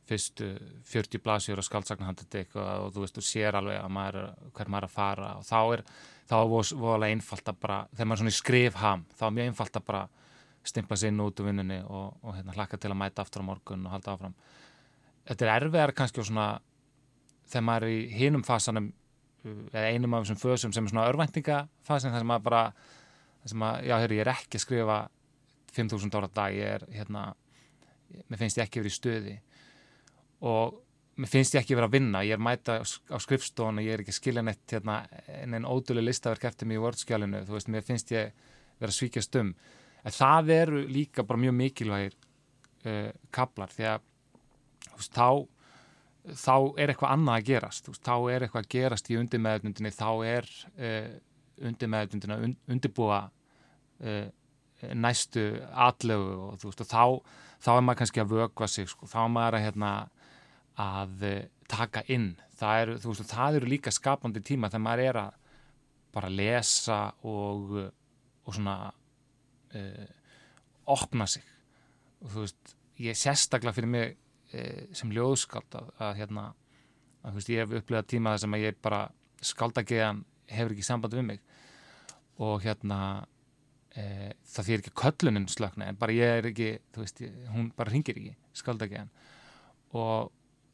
fyrstu 0.03 0.49
40 0.89 1.21
blasjur 1.23 1.61
og 1.61 1.65
skaldsagnahandið 1.67 2.57
og 2.59 2.89
þú 2.91 3.05
veist, 3.05 3.15
þú 3.15 3.23
sér 3.23 3.55
alveg 3.55 3.77
að 3.79 3.93
maður, 3.95 4.25
hver 4.51 4.71
maður 4.71 4.83
er 4.83 4.89
að 4.89 4.97
fara 4.97 5.29
og 5.39 5.45
þá 5.47 5.59
er 5.61 5.83
það 6.27 6.55
voðalega 6.81 7.15
einfalt 7.15 7.51
að 7.51 7.61
bara, 7.63 7.77
þegar 7.93 8.09
maður 8.09 8.17
er 8.17 8.21
svona 8.23 8.33
í 8.33 8.39
skrifham 8.39 9.05
þá 9.13 9.23
er 9.27 9.37
mjög 9.37 9.51
einfalt 9.51 9.79
að 9.79 9.85
bara 9.87 10.03
stimpa 10.63 10.97
sér 10.99 11.13
inn 11.13 11.23
út 11.23 11.39
úr 11.39 11.49
vinnunni 11.49 11.79
og, 11.83 12.19
og 12.23 12.35
hérna 12.35 12.55
hlaka 12.57 12.79
til 12.79 12.91
að 12.91 12.99
mæta 12.99 13.23
aftur 13.23 13.43
á 13.43 13.49
morgun 13.49 13.87
og 13.87 13.95
halda 13.95 14.17
áfram 14.17 14.35
Þetta 15.27 15.45
er 15.45 15.53
erfiðar 15.55 15.95
kannski 15.95 16.21
og 16.21 16.27
svona 16.27 16.47
þegar 17.49 17.65
maður 17.67 17.87
er 17.87 17.95
í 17.95 18.03
hinum 18.17 18.43
fasanum 18.45 18.91
eða 19.43 19.89
einum 19.91 20.15
af 20.15 20.23
þessum 20.23 20.39
fösum 20.39 20.73
sem 20.75 20.85
er 20.85 20.93
svona 20.93 21.07
örvæntingafasin 21.11 22.13
þar 22.13 22.23
sem 22.23 22.29
maður 22.31 22.45
bara 22.47 22.61
sem 23.43 23.59
maður, 23.59 23.87
já, 23.89 23.95
hér, 23.99 24.13
ég 24.15 24.23
er 24.23 24.31
ekki 24.31 24.59
að 24.59 24.63
skrifa 24.63 24.99
5.000 25.73 26.19
ára 26.19 26.29
dag, 26.31 26.55
ég 26.55 26.77
er 26.77 26.85
hérna, 26.93 27.25
mér 28.29 28.39
finnst 28.39 28.59
ég 28.59 28.67
ekki 28.67 28.79
verið 28.79 28.93
í 28.93 28.97
stöði 28.97 29.35
og 30.47 30.79
mér 31.19 31.31
finnst 31.33 31.57
ég 31.57 31.63
ekki 31.63 31.75
verið 31.75 31.89
að 31.89 31.97
vinna, 31.97 32.23
ég 32.23 32.37
er 32.37 32.43
mæta 32.43 32.79
á 32.79 33.17
skrifstofun 33.21 33.81
og 33.81 33.85
ég 33.85 33.97
er 33.97 34.03
ekki 34.03 34.13
að 34.13 34.19
skilja 34.19 34.45
neitt 34.45 34.75
hérna, 34.75 35.01
en 35.41 35.57
einn 35.57 35.67
ódölu 35.67 36.03
listaverk 36.05 36.47
eftir 36.49 36.69
mig 36.69 36.79
í 36.79 36.83
vörðskjálinu, 36.83 37.43
þú 37.47 37.57
veist, 37.57 37.71
mér 37.73 37.85
finnst 37.85 38.15
ég 38.15 38.31
verið 38.79 38.93
að 38.93 38.97
svíkjast 38.99 39.39
um, 39.41 39.51
en 40.03 40.15
það 40.15 40.53
eru 40.55 40.85
líka 40.87 41.27
bara 41.27 41.43
mjög 41.43 41.57
mikilvægir 41.59 42.17
uh, 42.87 43.11
kablar, 43.33 43.75
því 43.75 43.89
að 43.91 44.09
veist, 44.99 45.17
þá, 45.17 45.29
þá 46.43 46.55
er 46.79 46.93
eitthvað 46.93 47.15
annað 47.15 47.39
að 47.39 47.47
gerast, 47.49 47.89
veist, 47.91 48.03
þá 48.05 48.15
er 48.33 48.45
eitthvað 48.45 48.65
að 48.65 48.71
gerast 48.75 49.11
í 49.11 49.17
undirmeðundinni, 49.19 49.93
þá 49.95 50.09
er 50.29 50.49
uh, 50.73 51.11
undirmeðundina 51.69 52.39
und, 52.47 52.59
undirbúa 52.71 53.19
uh, 53.27 54.25
næstu 54.93 55.45
atlögu 55.71 56.35
og 56.49 56.61
þú 56.61 56.71
veist, 56.71 56.83
og 56.83 56.91
þá, 56.91 57.03
þá 57.63 57.71
er 57.75 57.85
maður 57.87 58.01
kannski 58.03 58.23
að 58.23 58.35
vögva 58.37 58.69
sig, 58.71 58.89
sko, 58.91 59.07
þá 59.07 59.19
er 59.23 59.33
maður 59.37 59.59
að 59.59 59.65
hérna 59.67 59.91
að 60.83 61.23
eh, 61.29 61.41
taka 61.69 62.01
inn. 62.11 62.31
Það 62.57 62.79
eru, 62.81 62.95
veist, 63.05 63.27
það 63.29 63.57
eru 63.59 63.69
líka 63.69 63.91
skapandi 63.93 64.41
tíma 64.41 64.71
þegar 64.73 64.83
maður 64.87 65.03
er 65.05 65.19
að 65.21 65.35
bara 66.13 66.31
lesa 66.33 66.97
og 67.29 67.75
og 68.43 68.55
svona 68.55 68.91
uh, 69.75 70.07
opna 70.91 71.27
sig. 71.29 71.43
Og 72.23 72.31
þú 72.31 72.45
veist, 72.45 72.75
ég 73.03 73.17
sérstaklega 73.17 73.75
fyrir 73.75 73.91
mig 73.91 74.17
sem 74.93 75.11
ljóðskald 75.13 75.77
að, 75.79 75.91
að 76.03 76.15
hérna, 76.21 76.45
að 77.23 77.39
veist, 77.39 77.51
ég 77.53 77.63
hef 77.63 77.75
upplegað 77.79 78.09
tíma 78.13 78.33
þar 78.33 78.43
sem 78.43 78.57
ég 78.61 78.79
bara 78.83 79.01
skaldageðan 79.43 80.23
hefur 80.53 80.75
ekki 80.75 80.87
samband 80.87 81.17
við 81.17 81.27
mig. 81.31 81.41
Og 82.43 82.63
hérna 82.65 82.99
uh, 83.23 84.29
það 84.53 84.69
fyrir 84.69 84.83
ekki 84.83 84.95
köllunin 85.03 85.49
slökna 85.51 85.89
en 85.89 85.99
bara 85.99 86.15
ég 86.15 86.39
er 86.39 86.49
ekki, 86.51 86.71
þú 86.93 87.05
veist, 87.05 87.23
ég, 87.25 87.35
hún 87.53 87.71
bara 87.77 87.93
ringir 87.93 88.17
ekki 88.19 88.35
skaldageðan 88.57 89.11
og 89.93 90.31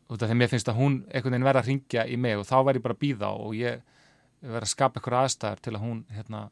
af 0.10 0.18
því 0.18 0.32
að 0.32 0.40
mér 0.40 0.50
finnst 0.50 0.70
að 0.72 0.80
hún 0.80 0.96
einhvern 1.12 1.36
veginn 1.36 1.46
verða 1.46 1.62
að 1.62 1.70
ringja 1.70 2.06
í 2.10 2.16
mig 2.18 2.40
og 2.40 2.48
þá 2.50 2.56
verð 2.66 2.80
ég 2.80 2.86
bara 2.86 2.96
að 2.96 3.02
býða 3.04 3.30
og 3.36 3.56
ég 3.58 3.82
verð 4.42 4.66
að 4.66 4.72
skapa 4.72 5.00
eitthvað 5.00 5.26
aðstæðar 5.26 5.62
til 5.62 5.74
að 5.76 5.84
hún 5.84 6.00
hérna, 6.16 6.44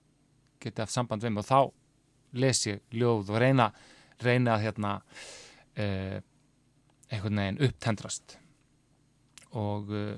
geti 0.62 0.84
haft 0.84 0.94
samband 0.94 1.24
við 1.24 1.34
mig. 1.34 1.46
Og 1.46 1.48
þá 1.48 2.42
les 2.44 2.64
ég 2.68 2.82
ljóð 2.94 3.32
og 3.32 3.42
reyna, 3.42 3.68
reyna 4.22 4.58
að 4.58 4.66
hérna, 4.68 4.92
eh, 5.74 6.20
einhvern 7.12 7.40
veginn 7.42 7.62
upptendrast 7.68 8.38
og 9.58 9.92
eh, 9.96 10.18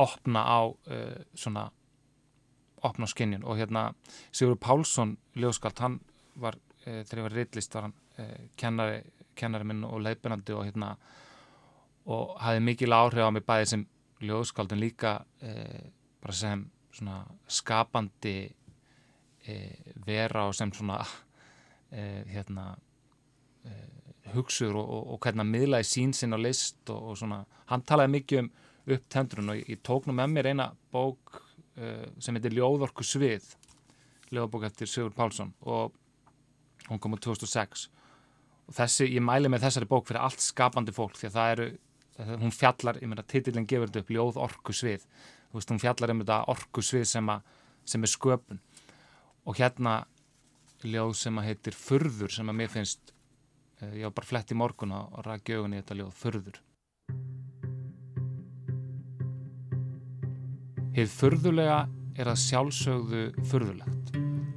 opna 0.00 0.42
á 0.42 0.60
eh, 0.90 1.18
svona 1.34 1.68
opna 2.86 3.06
á 3.06 3.12
skinnjun 3.12 3.44
og 3.44 3.58
hérna 3.60 3.90
Sigur 4.32 4.58
Pálsson 4.60 5.16
ljóðskald, 5.36 5.78
hann 5.80 6.00
var 6.34 6.58
eh, 6.84 7.02
þegar 7.04 7.20
ég 7.20 7.26
var 7.28 7.36
reitlist 7.38 7.74
var 7.74 7.88
hann 7.88 7.96
eh, 8.18 8.48
kennari, 8.56 9.00
kennari 9.36 9.68
minn 9.68 9.84
og 9.86 10.02
leifinandi 10.04 10.56
og 10.56 10.66
hérna 10.66 10.94
og 12.06 12.36
hafði 12.40 12.62
mikil 12.62 12.94
áhrif 12.94 13.26
á 13.26 13.30
mig 13.34 13.46
bæði 13.46 13.70
sem 13.72 13.86
ljóðskaldun 14.22 14.80
líka 14.80 15.18
eh, 15.42 15.90
bara 16.22 16.34
sem 16.34 16.64
svona 16.96 17.24
skapandi 17.46 18.38
vera 20.06 20.48
og 20.48 20.54
sem 20.58 20.72
svona 20.74 20.96
hérna 22.32 22.64
hugsuður 24.34 24.80
og, 24.80 24.88
og, 24.96 25.02
og 25.14 25.20
hvernig 25.24 25.44
að 25.44 25.52
miðlaði 25.52 25.88
sín 25.90 26.14
sinn 26.16 26.34
á 26.34 26.38
list 26.40 26.92
og, 26.92 27.12
og 27.12 27.20
svona. 27.20 27.42
Hann 27.70 27.84
talaði 27.86 28.14
mikið 28.16 28.42
um 28.42 28.50
upptendrun 28.96 29.52
og 29.54 29.62
ég 29.70 29.82
tók 29.86 30.06
nú 30.06 30.14
með 30.14 30.32
mér 30.32 30.50
eina 30.52 30.70
bók 30.94 31.42
sem 32.22 32.36
heitir 32.38 32.54
Ljóðorku 32.56 33.04
svið 33.04 33.44
ljóðbók 34.32 34.64
eftir 34.66 34.88
Sigur 34.88 35.12
Pálsson 35.14 35.52
og 35.66 35.92
hún 36.88 37.00
kom 37.02 37.14
á 37.14 37.18
2006 37.20 37.88
og 38.66 38.74
þessi, 38.74 39.08
ég 39.12 39.22
mæli 39.22 39.50
með 39.50 39.66
þessari 39.66 39.88
bók 39.90 40.06
fyrir 40.08 40.22
allt 40.24 40.42
skapandi 40.42 40.94
fólk 40.94 41.18
því 41.18 41.28
að 41.28 41.36
það 41.36 41.52
eru 41.54 41.68
hún 42.40 42.54
fjallar, 42.54 42.98
ég 43.02 43.10
meina 43.10 43.24
titillin 43.28 43.66
gefur 43.68 43.90
þetta 43.90 44.02
upp 44.02 44.12
ljóð 44.14 44.38
orku 44.46 44.74
svið, 44.74 45.04
þú 45.50 45.58
veist 45.58 45.72
hún 45.72 45.82
fjallar 45.82 46.12
um 46.14 46.22
þetta 46.22 46.38
orku 46.52 46.84
svið 46.84 47.04
sem, 47.10 47.28
a, 47.28 47.36
sem 47.84 48.06
er 48.06 48.12
sköpun. 48.12 48.62
Og 49.46 49.60
hérna 49.60 49.98
ljóð 50.86 51.12
sem 51.20 51.38
að 51.38 51.50
heitir 51.50 51.76
Furður 51.76 52.32
sem 52.32 52.48
að 52.48 52.58
mér 52.62 52.72
finnst 52.72 53.12
ég 53.82 54.06
var 54.06 54.14
bara 54.16 54.30
flett 54.30 54.52
í 54.52 54.56
morgun 54.56 54.94
og 54.96 55.20
ræði 55.26 55.44
gögun 55.50 55.74
í 55.76 55.82
þetta 55.82 55.98
ljóð 55.98 56.16
Furður. 56.20 56.62
Hið 60.96 61.10
furðulega 61.12 61.80
er 62.16 62.30
að 62.30 62.40
sjálfsögðu 62.40 63.22
furðulegt. 63.50 64.14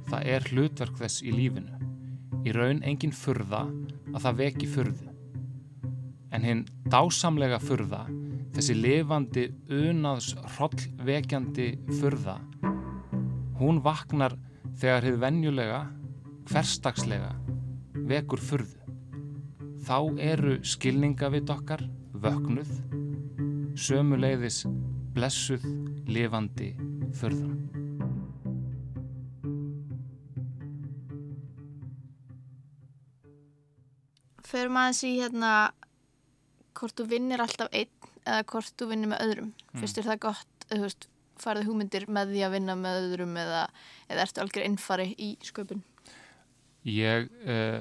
Það 0.08 0.28
er 0.34 0.46
hlutverk 0.48 0.96
þess 0.96 1.20
í 1.20 1.34
lífinu. 1.34 1.76
Í 2.48 2.54
raun 2.56 2.80
engin 2.88 3.12
furða 3.12 3.66
að 4.14 4.22
það 4.24 4.38
veki 4.40 4.70
furðu. 4.72 5.10
En 6.32 6.46
hinn 6.46 6.64
dásamlega 6.88 7.60
furða, 7.60 8.06
þessi 8.56 8.78
lifandi, 8.78 9.50
unaðs, 9.68 10.32
hrollvekjandi 10.56 11.68
furða, 12.00 12.38
hún 13.60 13.82
vaknar 13.84 14.38
þegar 14.80 15.10
hefur 15.10 15.24
venjulega, 15.26 15.80
hverstagslega, 16.48 17.34
vekur 18.08 18.40
furðu. 18.40 18.79
Þá 19.90 20.20
eru 20.22 20.52
skilningavitt 20.62 21.48
okkar, 21.50 21.80
vöknuð, 22.22 22.68
sömuleiðis, 23.74 24.60
blessuð, 25.16 25.66
lifandi 26.06 26.68
furða. 27.18 27.48
Förum 34.46 34.78
aðeins 34.78 35.02
í 35.10 35.12
hérna 35.16 35.52
hvort 36.78 36.94
þú 36.94 37.10
vinnir 37.10 37.42
alltaf 37.42 37.74
einn 37.74 37.90
eða 38.22 38.46
hvort 38.54 38.78
þú 38.78 38.92
vinnir 38.94 39.10
með 39.16 39.26
öðrum 39.26 39.52
mm. 39.56 39.76
fyrst 39.82 39.98
er 39.98 40.12
það 40.14 40.24
gott, 40.30 40.66
þú 40.70 40.84
veist, 40.86 41.12
farið 41.42 41.66
hugmyndir 41.66 42.06
með 42.06 42.36
því 42.36 42.46
að 42.46 42.60
vinna 42.60 42.82
með 42.86 43.04
öðrum 43.08 43.38
eða, 43.42 43.68
eða 44.06 44.28
ertu 44.28 44.46
algjör 44.46 44.70
innfari 44.70 45.14
í 45.18 45.36
sköpun? 45.42 45.82
Ég 46.86 47.26
uh, 47.42 47.80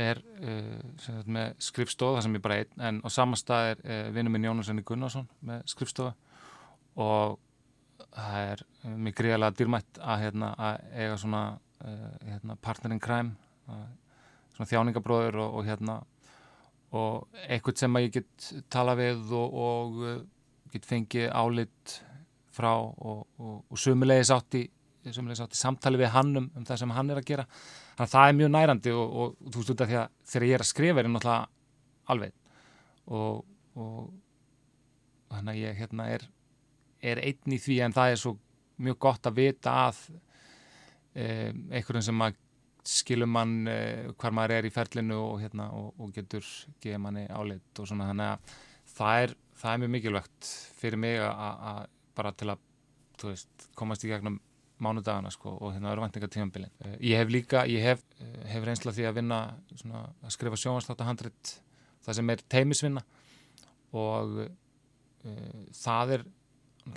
er 0.00 0.20
uh, 0.42 1.20
með 1.26 1.54
skrifstofa 1.62 2.24
sem 2.24 2.34
ég 2.36 2.42
bara 2.44 2.60
einn 2.62 2.84
en 2.88 3.00
á 3.06 3.08
samastað 3.12 3.72
er 3.74 3.84
uh, 3.84 4.10
vinnum 4.14 4.34
minn 4.34 4.48
Jónasson 4.48 4.82
Gunnarsson 4.86 5.28
með 5.46 5.62
skrifstofa 5.70 6.14
og 7.00 7.38
það 8.10 8.38
er 8.50 8.64
mjög 8.96 9.18
gríðarlega 9.20 9.58
dýrmætt 9.58 10.00
að, 10.02 10.22
hérna, 10.24 10.54
að 10.58 10.80
eiga 10.96 11.18
svona 11.20 11.42
hérna, 11.80 12.56
partner 12.60 12.92
in 12.92 13.00
crime 13.00 13.36
svona 14.56 14.68
þjáningabróður 14.68 15.38
og, 15.40 15.60
og 15.60 15.68
hérna 15.68 16.00
og 16.96 17.40
eitthvað 17.46 17.82
sem 17.84 17.98
ég 18.02 18.14
get 18.18 18.50
tala 18.72 18.96
við 18.98 19.30
og, 19.36 19.54
og 19.64 20.00
uh, 20.02 20.16
get 20.72 20.86
fengið 20.88 21.28
álit 21.30 21.96
frá 22.50 22.72
og, 22.74 23.26
sumulegis 23.78 24.32
átti, 24.34 24.64
átti 24.66 24.79
samtali 25.56 26.00
við 26.00 26.12
hann 26.14 26.34
um, 26.36 26.50
um 26.56 26.66
það 26.66 26.82
sem 26.82 26.96
hann 26.96 27.10
er 27.12 27.20
að 27.20 27.28
gera. 27.30 27.46
Þannig 27.96 28.06
að 28.06 28.14
það 28.14 28.26
er 28.28 28.36
mjög 28.40 28.50
nærandi 28.54 28.92
og 28.96 29.38
þú 29.46 29.56
veist 29.56 29.72
út 29.74 29.84
af 29.84 29.90
því 29.90 29.98
að 30.00 30.18
þegar 30.32 30.48
ég 30.48 30.56
er 30.56 30.64
að 30.64 30.70
skrifa 30.70 31.00
er 31.00 31.08
ég 31.08 31.14
náttúrulega 31.14 31.48
alveg. 32.14 32.36
Og 33.10 34.10
þannig 35.30 35.52
að 35.52 35.60
ég 35.62 35.80
hérna 35.80 36.06
er, 36.10 36.26
er 37.12 37.22
einn 37.24 37.56
í 37.56 37.60
því 37.62 37.80
en 37.86 37.96
það 37.96 38.12
er 38.12 38.20
svo 38.20 38.36
mjög 38.80 39.00
gott 39.06 39.28
að 39.28 39.38
vita 39.40 39.74
að 39.86 40.00
um, 40.10 41.60
einhverjum 41.70 42.06
sem 42.06 42.24
að 42.24 42.38
skilum 42.90 43.32
mann 43.36 43.54
uh, 43.68 44.10
hvar 44.18 44.34
maður 44.34 44.56
er 44.56 44.68
í 44.68 44.72
ferlinu 44.74 45.18
og, 45.20 45.38
hérna, 45.42 45.68
og, 45.76 45.92
og 46.00 46.12
getur 46.16 46.46
geða 46.82 47.02
manni 47.04 47.26
áleitt 47.28 47.82
og 47.82 47.88
svona. 47.88 48.10
Þannig 48.10 48.34
að 48.34 48.58
það 48.96 49.24
er, 49.24 49.34
það 49.62 49.72
er 49.72 49.82
mjög 49.84 49.94
mikilvægt 49.96 50.52
fyrir 50.80 51.02
mig 51.02 51.20
að 51.24 51.82
bara 52.16 52.32
til 52.36 52.52
að 52.52 52.66
veist, 53.22 53.68
komast 53.76 54.04
í 54.04 54.10
gegnum 54.10 54.40
mánudagana 54.84 55.32
sko, 55.34 55.52
og 55.60 55.74
hérna 55.74 55.92
örvæntingatímanbilin. 55.94 56.72
Uh, 56.84 56.96
ég 57.00 57.20
hef 57.20 57.32
líka, 57.32 57.64
ég 57.68 57.84
hef, 57.84 58.04
uh, 58.20 58.42
hef 58.50 58.66
reynsla 58.66 58.94
því 58.96 59.08
að 59.08 59.18
vinna 59.20 59.40
svona, 59.74 60.04
að 60.24 60.34
skrifa 60.36 60.60
sjónvarsláttahandrit 60.62 61.54
það 62.00 62.18
sem 62.18 62.32
er 62.32 62.44
teimisvinna 62.48 63.04
og 63.92 64.36
það 65.76 66.12
er 66.14 66.22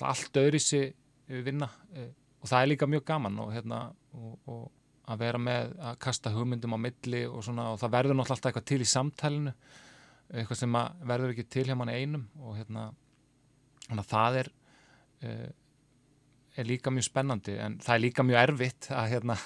allt 0.06 0.38
öðri 0.40 0.60
sér 0.62 1.42
vinna 1.44 1.68
og 1.98 2.48
það 2.48 2.60
er 2.60 2.70
líka 2.70 2.88
mjög 2.88 3.04
gaman 3.10 3.40
og 3.42 3.50
hérna 3.52 3.80
og, 4.14 4.36
og 4.48 4.62
að 5.12 5.24
vera 5.26 5.42
með 5.42 5.74
að 5.84 5.98
kasta 6.06 6.32
hugmyndum 6.32 6.76
á 6.78 6.80
milli 6.80 7.24
og, 7.28 7.42
svona, 7.44 7.72
og 7.74 7.82
það 7.82 7.96
verður 7.98 8.18
náttúrulega 8.18 8.38
alltaf 8.38 8.52
eitthvað 8.52 8.68
til 8.70 8.80
í 8.86 8.90
samtælinu 8.94 9.54
eitthvað 10.34 10.60
sem 10.62 10.78
verður 11.12 11.34
ekki 11.34 11.46
til 11.52 11.66
hjá 11.68 11.76
manni 11.78 11.98
einum 12.00 12.24
og 12.40 12.56
hérna 12.58 12.88
það 14.08 14.40
er 14.44 14.52
uh, 15.28 15.50
er 16.58 16.70
líka 16.70 16.94
mjög 16.94 17.08
spennandi 17.10 17.58
en 17.60 17.78
það 17.84 17.96
er 17.96 18.04
líka 18.04 18.26
mjög 18.26 18.42
erfitt 18.42 18.90
að 18.92 19.10
hérna 19.14 19.38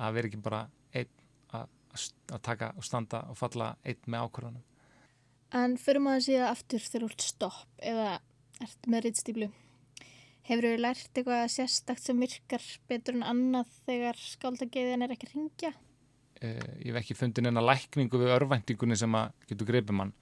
að 0.00 0.16
vera 0.16 0.30
ekki 0.30 0.42
bara 0.44 0.60
einn 0.94 1.14
að, 1.56 1.70
að 2.32 2.42
taka 2.46 2.72
og 2.76 2.86
standa 2.86 3.24
og 3.30 3.38
falla 3.38 3.74
einn 3.84 4.04
með 4.06 4.26
ákvörðunum 4.26 4.66
En 5.60 5.74
fyrir 5.82 6.02
maður 6.04 6.28
síðan 6.28 6.52
aftur 6.52 6.84
þegar 6.84 7.02
þú 7.02 7.10
ert 7.10 7.26
stopp 7.26 7.82
eða 7.90 8.10
ert 8.62 8.86
með 8.86 9.06
rittstýplu 9.08 9.50
Hefur 10.50 10.66
þú 10.66 10.78
lært 10.80 11.14
eitthvað 11.14 11.44
sérstakt 11.52 12.02
sem 12.02 12.18
virkar 12.18 12.64
betur 12.90 13.14
en 13.18 13.26
annað 13.28 13.68
þegar 13.86 14.16
skáldagiðin 14.18 15.04
er 15.04 15.12
ekki 15.14 15.28
að 15.28 15.34
ringja? 15.36 15.70
Eh, 16.40 16.70
ég 16.86 16.88
hef 16.90 17.02
ekki 17.02 17.14
fundin 17.18 17.50
enna 17.50 17.62
lækningu 17.62 18.18
við 18.18 18.32
örvæntingunni 18.34 18.96
sem 18.98 19.14
að 19.14 19.34
getur 19.50 19.68
greipið 19.68 19.98
mann. 20.00 20.14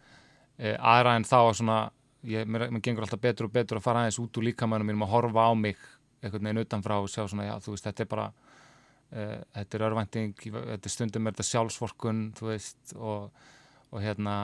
Eh, 0.59 0.75
aðra 0.75 1.15
en 1.17 1.25
þá 1.25 1.39
svona, 1.55 1.79
ég, 2.29 2.45
mér, 2.51 2.67
mér 2.75 2.83
gengur 2.85 3.07
alltaf 3.07 3.23
betur 3.23 3.47
og 3.47 3.55
betur 3.55 3.79
að 3.79 3.87
fara 3.87 4.03
aðeins 4.03 4.19
út 4.21 4.41
úr 4.41 4.49
líkamænum 4.51 4.91
mínum 4.91 5.07
og 5.07 5.13
horfa 5.15 5.47
á 5.49 5.53
mig 5.55 5.79
einhvern 6.23 6.49
veginn 6.49 6.63
utanfrá 6.65 6.99
og 7.03 7.11
sjá 7.13 7.25
svona, 7.27 7.47
já, 7.49 7.55
þú 7.63 7.75
veist, 7.75 7.87
þetta 7.87 8.05
er 8.05 8.11
bara, 8.11 8.27
eh, 9.13 9.37
þetta 9.59 9.79
er 9.79 9.87
örvænting, 9.89 10.35
þetta 10.43 10.91
er 10.91 10.95
stundum 10.95 11.27
er 11.27 11.37
þetta 11.37 11.49
sjálfsvorkun, 11.51 12.25
þú 12.39 12.51
veist, 12.51 12.97
og, 12.97 13.47
og 13.93 14.03
hérna, 14.03 14.35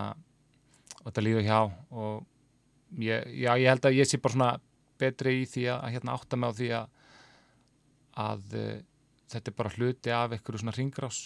og 1.01 1.11
þetta 1.11 1.27
líður 1.27 1.47
hjá 1.49 1.59
og 1.65 2.25
ég, 3.03 3.31
já, 3.43 3.53
ég 3.59 3.69
held 3.73 3.89
að 3.89 3.99
ég 3.99 4.09
sé 4.09 4.21
bara 4.23 4.37
svona 4.37 4.51
betri 5.01 5.41
í 5.43 5.47
því 5.51 5.69
að, 5.75 5.87
hérna, 5.97 6.15
átta 6.15 6.39
mig 6.39 6.55
á 6.55 6.59
því 6.59 6.71
að, 6.79 6.99
að 8.25 8.59
uh, 8.61 8.75
þetta 9.35 9.51
er 9.51 9.59
bara 9.59 9.75
hluti 9.75 10.15
af 10.15 10.35
einhverju 10.37 10.63
svona 10.63 10.77
ringrás 10.77 11.21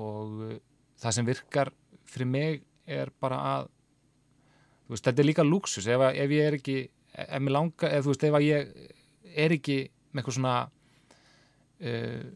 og 0.00 0.40
uh, 0.48 0.56
það 1.02 1.16
sem 1.18 1.28
virkar 1.28 1.72
fyrir 2.08 2.30
mig 2.30 2.62
er 2.88 3.12
bara 3.20 3.40
að 3.52 3.70
veist, 4.88 5.04
þetta 5.04 5.22
er 5.22 5.28
líka 5.28 5.46
luxus 5.46 5.88
ef, 5.88 6.04
ef 6.10 6.34
ég 6.36 6.48
er 6.48 6.58
ekki 6.58 6.78
ef, 6.84 7.48
langa, 7.48 7.90
ef, 7.90 8.08
veist, 8.08 8.24
ef 8.24 8.38
ég 8.44 8.72
er 9.34 9.54
ekki 9.56 9.78
með 10.14 10.22
eitthvað 10.22 10.36
svona 10.38 10.56
uh, 11.90 12.26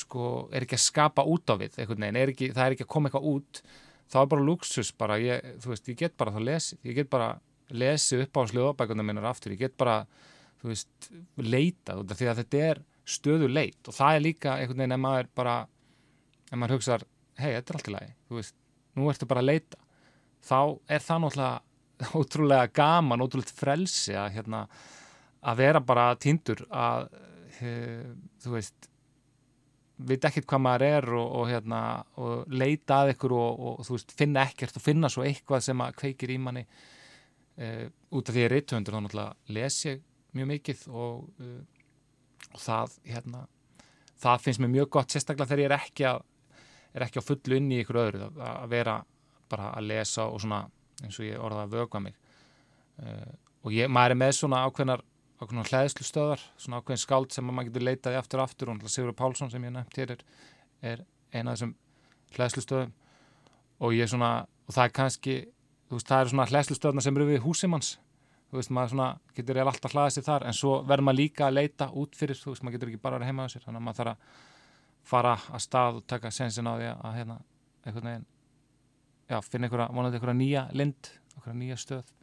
sko, 0.00 0.24
er 0.54 0.66
ekki 0.66 0.78
að 0.78 0.84
skapa 0.86 1.26
út 1.26 1.50
á 1.50 1.54
við 1.60 1.78
einhvern 1.80 2.06
veginn, 2.06 2.20
er 2.20 2.32
ekki, 2.34 2.50
það 2.54 2.66
er 2.66 2.76
ekki 2.76 2.86
að 2.86 2.92
koma 2.94 3.10
eitthvað 3.10 3.30
út 3.30 3.62
þá 4.10 4.18
er 4.22 4.30
bara 4.32 4.46
luxus 4.46 4.92
bara, 4.98 5.18
ég, 5.22 5.54
þú 5.62 5.72
veist, 5.72 5.90
ég 5.90 5.98
get 5.98 6.16
bara 6.18 6.34
þá 6.34 6.40
lesið, 6.46 6.82
ég 6.88 7.00
get 7.00 7.10
bara 7.10 7.30
lesið 7.70 8.24
upp 8.26 8.38
á 8.38 8.42
sljóðabækuna 8.50 9.06
minnar 9.06 9.30
aftur, 9.30 9.54
ég 9.54 9.64
get 9.64 9.76
bara 9.78 10.00
þú 10.60 10.72
veist, 10.72 11.10
leitað 11.38 12.02
út 12.02 12.14
af 12.14 12.20
því 12.20 12.30
að 12.30 12.40
þetta 12.42 12.64
er 12.70 12.82
stöðu 13.10 13.50
leit 13.50 13.90
og 13.90 13.96
það 13.96 14.16
er 14.16 14.24
líka 14.26 14.56
einhvern 14.58 14.82
veginn 14.82 14.96
ef 14.96 15.02
maður 15.02 15.30
bara 15.38 15.56
ef 16.50 16.56
maður 16.58 16.76
hugsaður, 16.76 17.06
hei, 17.40 17.52
þetta 17.56 17.72
er 17.72 17.78
allt 17.78 17.90
í 17.90 17.94
lagi 17.94 18.12
þú 18.28 18.38
veist, 18.40 18.56
nú 18.98 19.10
ertu 19.10 19.28
bara 19.30 19.42
að 19.42 19.50
leita. 19.50 19.80
Þá 20.40 20.60
er 20.88 21.04
það 21.04 21.22
náttúrulega 21.24 22.10
ótrúlega 22.18 22.72
gaman, 22.80 23.24
ótrúlega 23.24 23.56
frelsi 23.56 24.16
að 24.16 24.34
hérna, 24.38 24.64
að 25.40 25.60
vera 25.62 25.80
bara 25.80 26.12
tindur 26.20 26.62
að 26.68 27.08
hef, 27.60 28.16
þú 28.44 28.54
veist 28.56 28.90
veit 30.00 30.24
ekkert 30.24 30.48
hvað 30.48 30.62
maður 30.64 30.86
er 30.86 31.06
og, 31.12 31.26
og, 31.40 31.46
hérna, 31.50 31.80
og 32.20 32.52
leita 32.52 33.02
að 33.02 33.14
ykkur 33.14 33.34
og, 33.36 33.60
og 33.70 33.84
þú 33.84 33.96
veist, 33.96 34.14
finna 34.16 34.44
ekkert 34.48 34.78
og 34.78 34.84
finna 34.84 35.10
svo 35.12 35.24
eitthvað 35.26 35.64
sem 35.66 35.82
að 35.84 35.96
kveikir 36.00 36.32
í 36.32 36.38
manni. 36.40 36.64
Uh, 37.60 37.90
út 38.16 38.30
af 38.30 38.36
því 38.36 38.44
að 38.46 38.52
reythöndur 38.54 38.94
þá 38.94 39.00
náttúrulega 39.04 39.54
les 39.56 39.74
ég 39.84 39.98
mjög 40.38 40.46
mikið 40.48 40.84
og 40.88 41.42
uh, 41.42 41.56
það 42.56 42.94
hérna, 43.10 43.42
það 44.22 44.44
finnst 44.46 44.62
mér 44.62 44.72
mjög 44.78 44.92
gott 44.96 45.12
sérstaklega 45.12 45.50
þegar 45.50 45.62
ég 45.64 45.68
er 45.68 45.76
ekki 45.76 46.06
að 46.08 46.22
er 46.96 47.04
ekki 47.06 47.20
á 47.20 47.28
fullu 47.28 47.58
inn 47.58 47.68
í 47.74 47.82
ykkur 47.82 48.00
öðru 48.00 48.22
að, 48.30 48.40
að 48.48 48.72
vera 48.72 48.96
bara 49.50 49.68
að 49.76 49.90
lesa 49.90 50.24
og 50.30 50.40
svona 50.42 50.62
eins 51.04 51.18
og 51.20 51.26
ég 51.26 51.42
orðaði 51.42 51.66
að 51.66 51.76
vögva 51.76 52.02
mig. 52.06 52.16
Uh, 53.00 53.30
og 53.66 53.76
ég, 53.76 53.92
maður 53.92 54.14
er 54.14 54.20
með 54.22 54.34
svona 54.38 54.64
ákveðnar 54.64 55.04
ákveðnar 55.40 55.70
hlæðslu 55.70 56.04
stöðar, 56.04 56.42
svona 56.60 56.80
ákveðin 56.80 57.00
skáld 57.00 57.32
sem 57.32 57.46
maður 57.48 57.70
getur 57.70 57.86
leitaði 57.86 58.18
aftur 58.20 58.42
og 58.42 58.50
aftur 58.50 58.72
og 58.74 58.92
Sigur 58.92 59.14
Pálsson 59.16 59.50
sem 59.52 59.64
ég 59.64 59.72
nefnt 59.72 59.96
hér 59.96 60.12
er, 60.16 60.24
er 60.84 61.04
eina 61.32 61.54
af 61.54 61.56
þessum 61.56 61.72
hlæðslu 62.36 62.64
stöðum 62.66 62.92
og 63.80 63.96
ég 63.96 64.10
svona, 64.12 64.30
og 64.68 64.76
það 64.76 64.84
er 64.84 64.94
kannski 64.98 65.36
þú 65.88 65.96
veist, 65.96 66.10
það 66.10 66.22
eru 66.22 66.32
svona 66.34 66.48
hlæðslu 66.50 66.76
stöðna 66.76 67.04
sem 67.04 67.16
eru 67.16 67.28
við 67.30 67.40
húsimanns, 67.46 67.94
þú 68.50 68.60
veist, 68.60 68.74
maður 68.76 68.92
svona 68.94 69.08
getur 69.38 69.60
ég 69.60 69.72
alltaf 69.72 69.96
hlæðið 69.96 70.16
sér 70.18 70.26
þar, 70.28 70.46
en 70.50 70.58
svo 70.60 70.76
verður 70.86 71.08
maður 71.08 71.20
líka 71.22 71.48
að 71.48 71.56
leita 71.56 71.88
út 72.02 72.20
fyrir, 72.20 72.38
þú 72.38 72.52
veist, 72.52 72.66
maður 72.66 72.76
getur 72.76 72.92
ekki 72.92 73.02
bara 73.08 73.18
að 73.18 73.26
heima 73.30 73.48
á 73.48 73.52
sér, 73.52 73.64
þannig 73.64 73.80
að 73.80 73.86
maður 73.88 74.00
þarf 74.02 74.12
að 74.12 74.46
fara 75.10 75.34
að 75.48 75.64
stað 75.64 75.98
og 76.02 76.06
taka 76.12 76.30
sensin 76.34 76.68
á 76.68 76.72
því 76.76 76.92
að 76.92 77.16
hérna, 77.16 77.40
einhvern 77.86 78.10
veginn 78.10 78.28
já, 79.30 79.40
finna 79.46 79.68
einhverja, 79.68 79.88
vonandi 79.96 80.18
einhverja 80.18 80.38
nýja 80.38 80.64
lind, 80.76 81.12
einhverja 81.34 81.58
nýja 81.62 81.78
stöð 81.80 82.16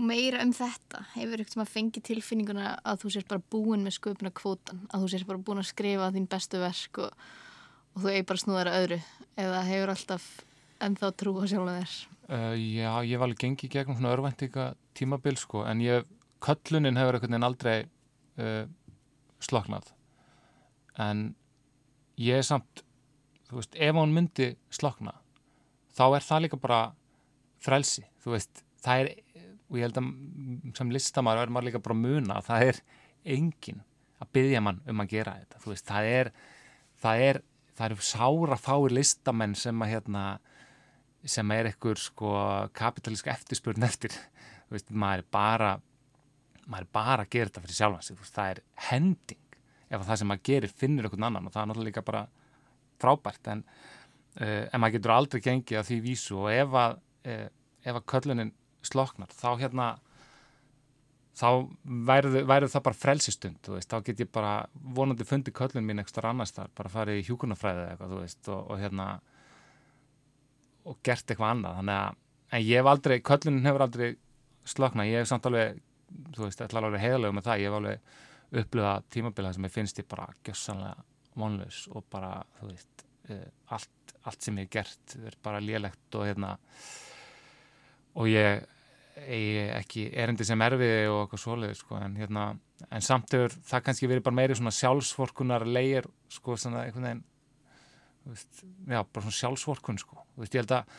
meira 0.00 0.42
um 0.44 0.52
þetta? 0.54 1.04
Hefur 1.14 1.42
ykkur 1.42 1.54
sem 1.54 1.64
að 1.64 1.72
fengi 1.72 2.02
tilfinninguna 2.04 2.72
að 2.82 3.04
þú 3.04 3.12
sést 3.14 3.30
bara 3.30 3.44
búin 3.54 3.84
með 3.86 3.96
sköpuna 3.98 4.32
kvótan 4.34 4.82
að 4.90 5.04
þú 5.04 5.10
sést 5.12 5.28
bara 5.28 5.42
búin 5.46 5.62
að 5.62 5.70
skrifa 5.70 6.10
þín 6.14 6.30
bestu 6.30 6.62
verk 6.62 7.00
og, 7.04 7.28
og 7.94 8.02
þú 8.02 8.12
eigi 8.12 8.26
bara 8.30 8.42
snúðara 8.42 8.74
öðru? 8.80 9.00
Eða 9.38 9.62
hefur 9.68 9.94
alltaf 9.94 10.28
ennþá 10.84 11.12
trú 11.20 11.36
á 11.38 11.44
sjálf 11.50 11.70
þér? 11.70 11.96
Uh, 12.24 12.54
Já, 12.56 12.90
ég 13.04 13.20
var 13.20 13.28
alveg 13.28 13.42
gengið 13.44 13.74
gegnum 13.74 13.98
svona 13.98 14.14
örvæntinga 14.14 14.70
tímabil 14.96 15.36
sko, 15.38 15.66
en 15.68 15.82
ég 15.84 16.08
köllunin 16.44 16.98
hefur 16.98 17.18
einhvern 17.18 17.34
veginn 17.34 17.48
aldrei 17.48 17.76
uh, 18.40 18.64
sloknað 19.44 19.92
en 21.00 21.34
ég 22.20 22.40
er 22.40 22.46
samt 22.46 22.84
þú 23.48 23.60
veist, 23.60 23.76
ef 23.76 23.98
hún 23.98 24.14
myndi 24.14 24.52
slokna 24.72 25.14
þá 25.94 26.04
er 26.16 26.26
það 26.26 26.44
líka 26.44 26.60
bara 26.60 26.80
frelsi, 27.64 28.04
þú 28.22 28.34
veist, 28.34 28.64
það 28.84 29.04
er 29.04 29.10
og 29.74 29.80
ég 29.80 29.88
held 29.88 29.98
að 30.00 30.76
sem 30.78 30.92
listamæður 30.94 31.42
er 31.42 31.52
maður 31.54 31.68
líka 31.68 31.82
bara 31.82 31.98
muna 31.98 32.38
að 32.38 32.48
það 32.48 32.66
er 32.68 32.80
engin 33.34 33.82
að 34.22 34.30
byggja 34.36 34.62
mann 34.62 34.82
um 34.88 35.02
að 35.02 35.14
gera 35.16 35.36
þetta. 35.40 35.62
Veist, 35.66 35.88
það 35.88 36.10
er 36.12 36.30
það 37.04 37.24
er, 37.28 37.40
það 37.74 37.86
eru 37.88 38.06
sára 38.08 38.58
fáir 38.60 38.94
listamenn 38.94 39.56
sem 39.58 39.82
að 39.84 39.94
hérna 39.96 40.24
sem 41.34 41.54
er 41.56 41.70
ekkur 41.72 42.00
sko 42.00 42.34
kapitalísk 42.76 43.30
eftirspurn 43.32 43.86
eftir. 43.86 44.14
Veist, 44.72 44.92
maður 44.92 45.24
er 45.24 45.30
bara 45.34 45.72
maður 46.64 46.86
er 46.86 46.92
bara 46.96 47.24
að 47.26 47.32
gera 47.34 47.50
þetta 47.50 47.64
fyrir 47.64 47.78
sjálfansi 47.78 48.14
það 48.24 48.50
er 48.54 48.60
hending 48.88 49.58
ef 49.92 50.06
það 50.06 50.20
sem 50.20 50.30
maður 50.30 50.46
gerir 50.48 50.72
finnir 50.72 51.06
einhvern 51.06 51.26
annan 51.28 51.48
og 51.48 51.54
það 51.54 51.62
er 51.62 51.70
náttúrulega 51.70 51.90
líka 51.90 52.04
bara 52.06 52.22
frábært. 53.02 53.50
En, 53.52 53.64
uh, 54.40 54.62
en 54.70 54.80
maður 54.80 54.98
getur 54.98 55.14
aldrei 55.14 55.42
gengið 55.44 55.80
að 55.80 55.88
því 55.90 55.98
vísu 56.04 56.38
og 56.40 56.50
ef 56.52 56.78
að, 56.80 57.00
uh, 57.28 57.48
ef 57.84 57.98
að 57.98 58.06
köllunin 58.14 58.54
sloknar 58.88 59.32
þá 59.34 59.48
hérna 59.60 59.88
þá 61.34 61.48
væru 61.84 62.68
það 62.70 62.82
bara 62.86 62.98
frelsistund 62.98 63.70
veist, 63.72 63.90
þá 63.90 64.06
get 64.06 64.20
ég 64.22 64.30
bara 64.32 64.66
vonandi 64.72 65.26
fundið 65.26 65.56
köllun 65.58 65.86
mín 65.86 66.02
ekstra 66.02 66.30
annars 66.30 66.54
þar, 66.54 66.70
bara 66.78 66.92
farið 66.92 67.20
í 67.20 67.24
hjúkunarfræði 67.28 67.88
eitthvað, 67.90 68.18
veist, 68.20 68.42
og, 68.48 68.68
og 68.70 68.82
hérna 68.82 69.08
og 70.84 71.00
gert 71.06 71.30
eitthvað 71.30 71.54
annað. 71.54 71.80
Þannig 71.80 72.00
að, 72.00 72.20
en 72.50 72.64
ég 72.64 72.80
hef 72.80 72.90
aldrei, 72.90 73.16
köllunin 73.24 73.66
hefur 73.68 73.86
aldrei 73.86 74.10
sloknað, 74.74 75.10
ég 75.10 75.22
hef 75.22 75.30
samt 75.30 75.48
alveg 75.50 75.80
þú 76.36 76.44
veist, 76.46 76.62
ætla 76.62 76.84
alveg 76.84 77.02
heiðalegu 77.02 77.36
með 77.36 77.48
það. 77.48 77.62
Ég 77.62 77.70
hef 77.70 77.78
alveg 77.78 78.60
upplöðað 78.62 79.08
tímabilið 79.16 79.56
sem 79.56 79.66
ég 79.66 79.74
finnst 79.74 79.98
ég 79.98 80.10
bara 80.10 80.28
gjössanlega 80.46 81.06
vonlaus 81.40 81.80
og 81.90 82.04
bara, 82.12 82.36
þú 82.60 82.68
veist 82.70 83.06
uh, 83.32 83.48
allt, 83.74 84.14
allt 84.28 84.46
sem 84.46 84.60
ég 84.60 84.68
hef 84.68 84.76
gert 84.76 85.16
er 85.18 85.38
bara 85.42 85.62
lélegt 85.64 86.18
og 86.18 86.28
hérna 86.28 86.54
og 88.14 88.30
ég 88.30 88.62
ekki 89.14 90.08
erindi 90.18 90.46
sem 90.46 90.62
erfiði 90.64 91.06
og 91.10 91.20
eitthvað 91.22 91.42
svoleið 91.44 91.74
sko, 91.78 91.98
en, 92.02 92.16
hérna, 92.18 92.46
en 92.90 93.04
samt 93.04 93.34
hefur 93.34 93.54
það 93.68 93.84
kannski 93.86 94.10
verið 94.10 94.24
bara 94.26 94.38
meiri 94.40 94.56
svona 94.58 94.74
sjálfsvorkunar 94.74 95.66
leir 95.68 96.08
sko, 96.32 96.56
svona 96.58 96.82
einhvern 96.84 97.06
veginn 97.08 97.24
veist, 98.24 98.62
já, 98.64 99.00
bara 99.04 99.22
svona 99.22 99.38
sjálfsvorkun 99.38 100.00
sko, 100.02 100.18
veist, 100.40 100.56
ég 100.56 100.64
held 100.64 100.74
að, 100.74 100.96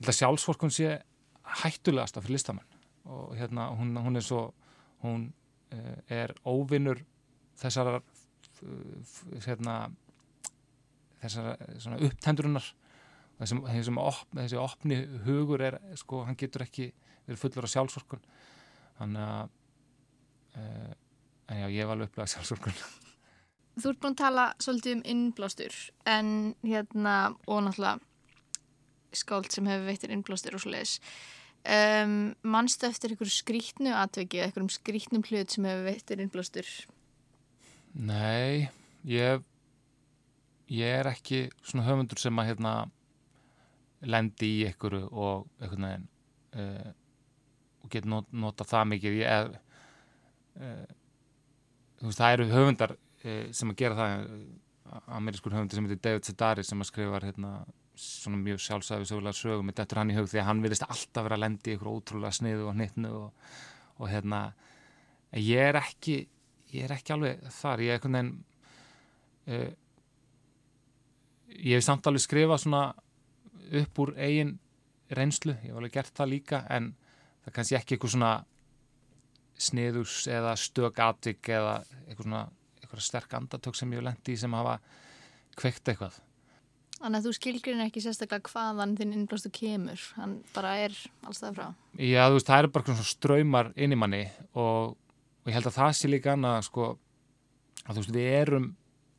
held 0.00 0.12
að 0.12 0.18
sjálfsvorkun 0.20 0.74
sé 0.74 0.98
hættulegast 1.62 2.18
af 2.18 2.26
fyrir 2.26 2.36
listamann 2.36 2.76
og 3.08 3.32
hérna 3.38 3.70
hún, 3.78 3.96
hún 3.96 4.20
er 4.20 4.26
svo 4.26 4.42
hún 5.04 5.30
uh, 5.72 5.96
er 6.12 6.34
óvinnur 6.44 7.00
þessar 7.58 8.02
hérna 9.46 9.78
þessar 11.22 11.56
upptendurinnar 11.96 12.68
þessum, 13.38 13.62
þessum 13.70 14.00
op, 14.02 14.24
þessi 14.36 14.58
opni 14.60 14.98
hugur 15.24 15.62
er, 15.62 15.78
sko, 15.98 16.24
hann 16.26 16.38
getur 16.38 16.66
ekki 16.66 16.90
verið 17.28 17.42
fullur 17.44 17.68
af 17.68 17.74
sjálfsorkun. 17.74 18.24
Þannig 18.98 19.24
að 19.28 19.52
uh, 20.58 20.92
en 21.48 21.62
já, 21.62 21.68
ég 21.72 21.88
var 21.88 21.96
alveg 21.96 22.10
upplegað 22.10 22.34
sjálfsorkun. 22.34 22.78
Þú 23.78 23.90
ert 23.92 24.02
búin 24.02 24.16
að 24.16 24.22
tala 24.24 24.44
svolítið 24.58 24.96
um 24.96 25.02
innblástur 25.12 25.74
en 26.10 26.30
hérna 26.66 27.16
og 27.46 27.60
náttúrulega 27.68 27.98
skáld 29.16 29.52
sem 29.54 29.68
hefur 29.70 29.86
veitir 29.86 30.12
innblástur 30.12 30.56
og 30.58 30.64
svo 30.64 30.72
leiðis 30.74 30.98
um, 31.64 32.16
mannstu 32.42 32.88
eftir 32.88 33.14
einhverju 33.14 33.34
skrítnu 33.38 33.94
atveki 33.96 34.40
eða 34.40 34.48
einhverjum 34.48 34.72
skrítnum 34.72 35.24
hlut 35.28 35.54
sem 35.54 35.68
hefur 35.68 35.86
veitir 35.86 36.22
innblástur? 36.22 36.68
Nei 37.94 38.68
ég 39.08 39.46
ég 40.68 41.00
er 41.00 41.08
ekki 41.14 41.46
svona 41.62 41.86
höfundur 41.86 42.20
sem 42.20 42.38
að 42.38 42.50
hérna 42.52 42.74
lendi 44.04 44.52
í 44.60 44.64
einhverju 44.68 45.08
og 45.08 45.46
einhvern 45.62 45.88
veginn 45.88 46.08
uh, 46.58 46.90
og 47.88 47.96
getur 47.96 48.12
not, 48.12 48.30
nota 48.44 48.66
það 48.68 48.86
mikið. 48.92 49.18
Ég, 49.22 49.58
uh, 50.60 50.86
veist, 52.04 52.20
það 52.20 52.36
eru 52.36 52.48
höfundar 52.52 52.94
uh, 52.94 53.44
sem 53.56 53.72
að 53.72 53.80
gera 53.82 53.98
það 53.98 54.30
amerískur 55.18 55.52
höfundur 55.56 55.76
sem 55.76 55.88
heitir 55.88 56.04
David 56.04 56.28
Sedari 56.28 56.64
sem 56.64 56.80
að 56.80 56.88
skrifa 56.88 57.20
hérna, 57.24 57.52
svona 57.98 58.38
mjög 58.40 58.62
sjálfsæfi 58.62 59.08
sögulega 59.10 59.36
sögum 59.36 59.72
þetta 59.74 59.98
hann 59.98 60.12
í 60.12 60.16
hug 60.16 60.28
því 60.30 60.40
að 60.40 60.48
hann 60.48 60.62
vilist 60.64 60.86
alltaf 60.86 61.26
vera 61.26 61.36
að 61.36 61.42
lendi 61.42 61.72
í 61.72 61.74
einhverju 61.74 61.98
ótrúlega 61.98 62.36
sniðu 62.38 62.68
og 62.70 62.76
hnittnu 62.76 63.10
og, 63.18 63.50
og 63.98 64.12
hérna 64.12 64.38
ég 65.34 65.72
er 65.72 65.80
ekki 65.82 66.16
ég 66.72 66.86
er 66.86 66.94
ekki 66.94 67.14
alveg 67.16 67.42
þar. 67.58 67.82
Ég 67.84 67.90
er 67.90 67.98
einhvern 67.98 68.18
veginn 68.18 69.76
ég 71.58 71.78
hef 71.78 71.84
samt 71.86 72.06
alveg 72.08 72.24
skrifað 72.24 72.64
svona 72.64 72.82
upp 73.82 74.00
úr 74.02 74.14
eigin 74.16 74.56
reynslu, 75.14 75.54
ég 75.56 75.70
hef 75.72 75.80
alveg 75.80 75.94
gert 75.96 76.14
það 76.16 76.32
líka 76.34 76.62
en 76.72 76.92
það 77.48 77.56
kannski 77.56 77.78
ekki 77.78 77.96
eitthvað 77.96 78.14
svona 78.14 78.32
sniðus 79.58 80.20
eða 80.30 80.54
stök 80.60 81.02
atvik 81.02 81.50
eða 81.50 81.80
eitthvað 82.06 82.24
svona 82.28 82.46
eitthvað 82.78 83.04
sterk 83.08 83.36
andatök 83.40 83.78
sem 83.78 83.92
ég 83.96 84.04
lendi 84.06 84.34
í 84.36 84.40
sem 84.40 84.54
hafa 84.54 84.78
kveikt 85.58 85.92
eitthvað 85.92 86.22
Þannig 86.98 87.20
að 87.20 87.26
þú 87.28 87.32
skilgrin 87.36 87.82
ekki 87.84 88.00
sérstaklega 88.02 88.50
hvaðan 88.50 88.96
þinn 88.98 89.12
innblástu 89.14 89.52
kemur, 89.54 90.02
hann 90.16 90.32
bara 90.50 90.72
er 90.82 90.96
allstað 91.22 91.60
frá. 91.60 91.66
Já, 91.94 92.24
þú 92.26 92.34
veist, 92.34 92.48
það 92.48 92.62
eru 92.62 92.70
bara 92.74 92.88
svona 92.88 93.06
ströymar 93.06 93.68
inn 93.78 93.94
í 93.94 93.98
manni 94.02 94.24
og, 94.58 94.96
og 94.98 95.46
ég 95.46 95.54
held 95.54 95.68
að 95.70 95.76
það 95.76 95.92
sé 95.94 96.10
líka 96.10 96.32
annað 96.34 96.64
sko, 96.66 96.88
að 97.84 97.92
þú 97.92 98.02
veist, 98.02 98.16
við 98.16 98.32
erum 98.40 98.66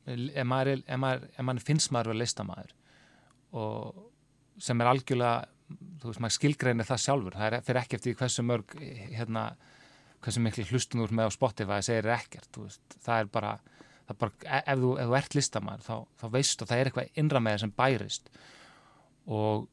ef 0.09 0.49
maður, 0.49 0.83
er, 0.83 0.99
maður, 0.99 1.25
maður 1.45 1.67
finnst 1.69 1.93
maður 1.95 2.13
að 2.13 2.21
leista 2.23 2.45
maður 2.47 2.75
og 3.59 4.03
sem 4.59 4.81
er 4.81 4.91
algjörlega 4.91 5.47
þú 5.69 6.11
veist, 6.11 6.21
maður 6.23 6.35
skilgreinir 6.37 6.87
það 6.87 7.03
sjálfur. 7.05 7.37
Það 7.39 7.47
er, 7.49 7.65
fyrir 7.67 7.81
ekki 7.81 7.99
eftir 7.99 8.19
hversu 8.19 8.45
mörg 8.45 8.77
hérna, 9.15 9.43
hversu 10.23 10.43
miklu 10.43 10.67
hlustunur 10.69 11.13
með 11.15 11.31
á 11.31 11.35
Spotify 11.35 11.81
segir 11.85 12.11
ekkert, 12.15 12.61
veist, 12.61 12.97
það 13.05 13.25
er 13.25 13.33
bara 13.33 13.57
það 14.09 14.15
er 14.15 14.21
bara, 14.23 14.37
e- 14.45 14.63
ef 14.73 14.79
þú, 14.79 14.93
ef 14.97 15.09
þú 15.09 15.17
ert 15.19 15.35
listamæður 15.37 15.83
þá, 15.85 15.95
þá 16.19 16.25
veistu 16.33 16.65
að 16.65 16.71
það 16.71 16.79
er 16.79 16.89
eitthvað 16.89 17.19
innra 17.21 17.41
með 17.43 17.55
þér 17.55 17.63
sem 17.63 17.75
bærist. 17.77 18.31
Og, 19.29 19.67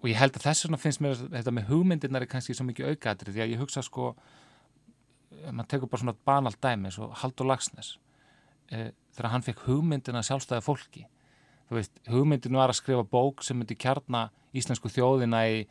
og 0.00 0.08
ég 0.08 0.16
held 0.20 0.38
að 0.38 0.46
þess 0.46 0.64
vegna 0.64 0.80
finnst 0.80 1.02
mér 1.04 1.20
þetta 1.34 1.52
með 1.52 1.68
hugmyndirnar 1.68 2.24
er 2.24 2.30
kannski 2.30 2.56
svo 2.56 2.64
mikið 2.68 2.94
aukaðri 2.94 3.34
því 3.34 3.44
að 3.44 3.52
ég 3.52 3.60
hugsa 3.60 3.84
sko 3.84 4.14
maður 5.50 5.68
tekur 5.74 5.90
bara 5.92 6.02
svona 6.04 6.16
banalt 6.24 6.60
dæmi 6.62 6.92
svo 6.94 7.10
Haldur 7.20 7.48
Lagsnes 7.50 7.98
e, 8.70 8.92
þegar 9.16 9.30
hann 9.34 9.44
fekk 9.44 9.66
hugmyndina 9.66 10.22
sjálfstæði 10.24 10.64
fólki. 10.64 11.04
Þú 11.68 11.78
veist, 11.78 12.00
hugmyndin 12.08 12.56
var 12.56 12.72
að 12.72 12.80
skrifa 12.80 13.04
bók 13.08 13.44
sem 13.44 13.58
myndi 13.58 13.76
kjarna 13.76 14.28
íslensku 14.56 14.90
þjóðina 14.92 15.44
í, 15.50 15.62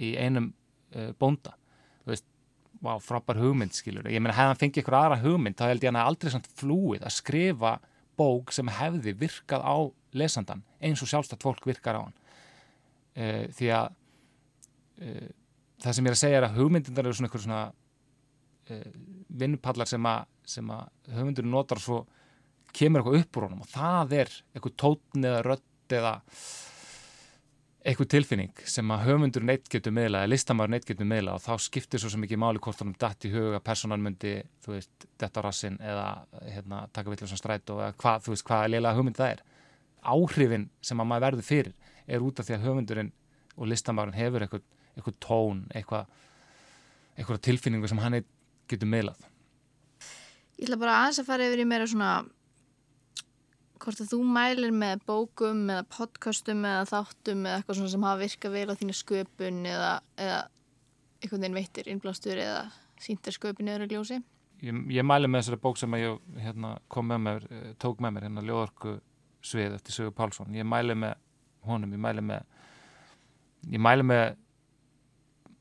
í 0.00 0.12
einum 0.20 0.50
e, 0.94 1.10
bónda. 1.20 1.54
Þú 2.02 2.12
veist, 2.12 2.26
vá, 2.80 2.92
frábær 3.04 3.40
hugmynd 3.42 3.76
skilur, 3.76 4.08
ég 4.10 4.22
meina 4.22 4.36
hefði 4.36 4.52
hann 4.52 4.60
fengið 4.62 4.82
ykkur 4.84 4.98
aðra 5.00 5.20
hugmynd 5.24 5.58
þá 5.58 5.66
held 5.68 5.84
ég 5.84 5.92
hann 5.92 6.02
aldrei 6.02 6.32
samt 6.32 6.48
flúið 6.60 7.04
að 7.04 7.16
skrifa 7.18 7.74
bók 8.20 8.54
sem 8.54 8.70
hefði 8.72 9.16
virkað 9.20 9.64
á 9.64 9.76
lesandan 10.16 10.64
eins 10.80 11.02
og 11.04 11.10
sjálfstætt 11.10 11.44
fólk 11.44 11.66
virkar 11.68 12.00
á 12.00 12.02
hann. 12.06 12.16
E, 13.14 13.26
því 13.58 13.74
að 13.76 13.92
e, 15.00 15.12
það 15.82 15.96
sem 15.96 16.08
ég 16.08 16.12
er 16.12 16.16
að 16.16 16.22
segja 16.24 16.40
er 16.40 16.48
að 16.48 16.58
hugmyndindar 16.60 17.06
eru 17.08 17.18
svona 17.18 17.30
ykkur 17.30 17.44
svona 17.46 17.62
vinnupallar 19.40 19.88
sem 19.88 20.06
að, 20.06 20.24
að 20.60 20.88
hugmyndurinn 21.16 21.54
notar 21.54 21.80
svo 21.82 22.04
kemur 22.76 23.02
eitthvað 23.02 23.20
upp 23.20 23.38
úr 23.38 23.46
honum 23.48 23.64
og 23.64 23.70
það 23.70 24.16
er 24.20 24.32
eitthvað 24.54 24.76
tótn 24.78 25.26
eða 25.26 25.42
rött 25.46 25.94
eða 25.96 26.12
eitthvað 27.80 28.08
tilfinning 28.12 28.62
sem 28.68 28.90
að 28.92 29.06
höfundur 29.06 29.44
neitt 29.48 29.68
getur 29.72 29.94
meðla 29.96 30.24
eða 30.24 30.30
listamæður 30.34 30.72
neitt 30.74 30.88
getur 30.88 31.08
meðla 31.08 31.36
og 31.38 31.44
þá 31.44 31.64
skiptir 31.64 32.02
svo 32.02 32.10
ekki 32.26 32.38
máli 32.40 32.60
hvort 32.60 32.82
hann 32.82 32.92
dætt 33.00 33.24
í 33.24 33.32
huga 33.32 33.60
personan 33.64 34.02
myndi, 34.04 34.34
þú 34.64 34.74
veist, 34.74 35.06
detta 35.20 35.44
rassin 35.44 35.78
eða 35.80 36.08
hérna, 36.44 36.82
taka 36.92 37.12
vilja 37.12 37.30
sem 37.30 37.40
stræt 37.40 37.72
og 37.72 37.80
hvað, 38.00 38.26
þú 38.26 38.34
veist, 38.34 38.46
hvaða 38.50 38.68
leila 38.74 38.92
hugmynd 38.98 39.16
það 39.16 39.32
er. 39.36 39.42
Áhrifin 40.12 40.68
sem 40.84 41.00
að 41.00 41.08
maður 41.08 41.26
verður 41.26 41.48
fyrir 41.48 41.96
er 42.06 42.26
út 42.26 42.40
af 42.40 42.48
því 42.48 42.56
að 42.58 42.68
höfundurinn 42.68 43.12
og 43.56 43.72
listamæðurinn 43.72 44.20
hefur 44.20 44.44
eitthvað, 44.44 44.68
eitthvað 44.96 45.18
tón 45.24 45.64
eitthvað, 45.72 46.14
eitthvað 47.16 47.42
tilfinningu 47.48 47.88
sem 47.88 48.04
hann 48.04 48.20
getur 48.68 48.92
meðlað 48.92 49.28
Ég 50.60 50.68
ætla 50.68 50.76
bara 50.76 50.98
aðeins 51.00 51.22
að 51.22 51.28
fara 51.30 51.44
yfir 51.48 51.62
í 51.62 51.68
meira 51.68 51.86
svona 51.88 52.10
hvort 53.80 54.02
að 54.02 54.12
þú 54.12 54.20
mælir 54.36 54.74
með 54.76 55.04
bókum 55.08 55.62
eða 55.72 55.86
podcastum 55.92 56.64
eða 56.68 56.88
þáttum 56.90 57.46
eða 57.46 57.60
eitthvað 57.60 57.78
svona 57.78 57.92
sem 57.94 58.08
hafa 58.08 58.22
virkað 58.24 58.56
vel 58.56 58.66
á 58.68 58.78
þínu 58.80 58.96
sköpun 58.98 59.62
eða, 59.70 59.92
eða 60.20 60.40
einhvern 61.20 61.40
veginn 61.44 61.58
veittir 61.60 61.90
innblástur 61.92 62.40
eða 62.40 62.66
síntar 63.00 63.36
sköpun 63.36 63.72
eða 63.72 63.88
gljósi 63.90 64.20
Ég, 64.60 64.76
ég 64.92 65.04
mæli 65.08 65.28
með 65.30 65.40
þessari 65.40 65.60
bók 65.62 65.78
sem 65.80 65.94
ég 65.96 66.18
hérna, 66.44 66.74
kom 66.92 67.06
með 67.08 67.20
mér, 67.24 67.44
eh, 67.48 67.68
tók 67.80 68.00
með 68.04 68.12
mér 68.12 68.26
hérna 68.26 68.42
Ljóðorku 68.44 68.98
svið 69.40 69.76
eftir 69.78 69.94
Sigur 69.94 70.12
Pálsson. 70.12 70.52
Ég 70.52 70.66
mæli 70.68 70.92
með 70.92 71.14
honum, 71.64 71.94
ég 71.96 72.02
mæli 72.04 72.24
með 72.24 72.42
ég 73.72 73.80
mæli 73.80 74.04
með 74.04 74.24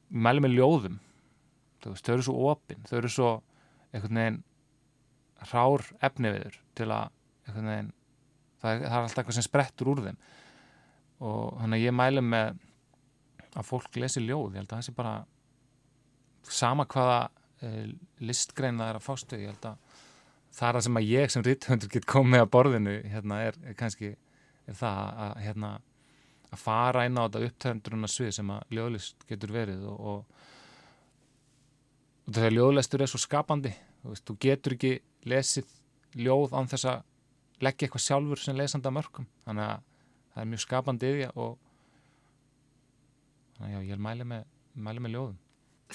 ég 0.10 0.20
mæli 0.28 0.44
með 0.44 0.58
ljóðum. 0.58 0.98
Þau, 1.80 1.94
þau 1.96 2.14
eru 2.14 2.26
svo 2.28 2.36
opinn, 2.52 2.84
þau 2.90 2.98
eru 3.00 3.14
svo 3.14 3.30
einhvern 3.94 4.20
veginn 4.20 4.42
rár 5.54 5.86
efniviður 6.04 6.60
til 6.76 6.90
að 6.92 7.16
einhvern 7.48 7.72
veginn 7.72 7.94
það 8.62 8.86
það 8.86 8.90
er 8.90 9.02
alltaf 9.02 9.22
eitthvað 9.22 9.38
sem 9.40 9.48
sprettur 9.48 9.92
úr 9.94 10.04
þeim. 10.08 10.20
Og 11.20 11.60
þannig 11.60 11.80
að 11.80 11.86
ég 11.86 11.96
mælu 11.96 12.24
með 12.26 12.62
að 13.58 13.68
fólk 13.68 14.00
lesi 14.00 14.24
ljóð. 14.24 14.54
Ég 14.54 14.62
held 14.62 14.72
að 14.72 14.78
það 14.78 14.88
sé 14.88 14.96
bara 14.98 15.14
sama 16.50 16.86
hvaða 16.90 17.20
e, 17.62 17.70
listgrein 18.24 18.80
það 18.80 18.92
er 18.92 19.00
að 19.00 19.06
fástu 19.06 19.40
ég 19.40 19.52
held 19.52 19.68
að 19.72 19.98
það 20.56 20.70
er 20.70 20.78
það 20.78 20.86
sem 20.88 21.00
að 21.00 21.10
ég 21.10 21.34
sem 21.34 21.46
ríthundur 21.46 21.92
get 21.94 22.08
komið 22.10 22.44
að 22.44 22.52
borðinu 22.56 22.96
hérna 23.12 23.42
er, 23.46 23.60
er 23.66 23.78
kannski 23.78 24.14
er 24.70 24.78
það 24.78 25.02
að, 25.26 25.34
hérna, 25.46 25.74
að 26.50 26.64
fara 26.64 27.06
inn 27.08 27.20
á 27.20 27.26
þetta 27.26 27.44
upptönduruna 27.50 28.10
svið 28.10 28.32
sem 28.40 28.54
að 28.54 28.74
ljóðlist 28.78 29.28
getur 29.30 29.54
verið. 29.54 29.86
Og, 29.90 30.00
og, 30.00 30.48
og 32.26 32.34
þegar 32.38 32.58
ljóðlistur 32.58 33.06
er 33.06 33.12
svo 33.12 33.22
skapandi 33.22 33.74
þú, 33.76 34.14
veist, 34.14 34.26
þú 34.26 34.38
getur 34.48 34.78
ekki 34.78 34.94
lesið 35.30 35.78
ljóð 36.20 36.56
án 36.58 36.70
þess 36.72 36.90
að 36.90 37.06
leggja 37.64 37.88
eitthvað 37.88 38.06
sjálfur 38.06 38.42
sem 38.44 38.58
lesanda 38.58 38.92
mörgum 38.94 39.28
þannig 39.46 39.66
að 39.66 39.86
það 40.34 40.42
er 40.44 40.50
mjög 40.54 40.64
skapandi 40.64 41.12
yfir 41.14 41.34
og 41.36 41.58
þannig 43.58 43.70
að 43.70 43.74
já, 43.76 43.90
ég 43.90 44.04
mæli 44.04 44.28
með, 44.28 44.44
mæli 44.80 45.04
með 45.04 45.16
ljóðum. 45.16 45.40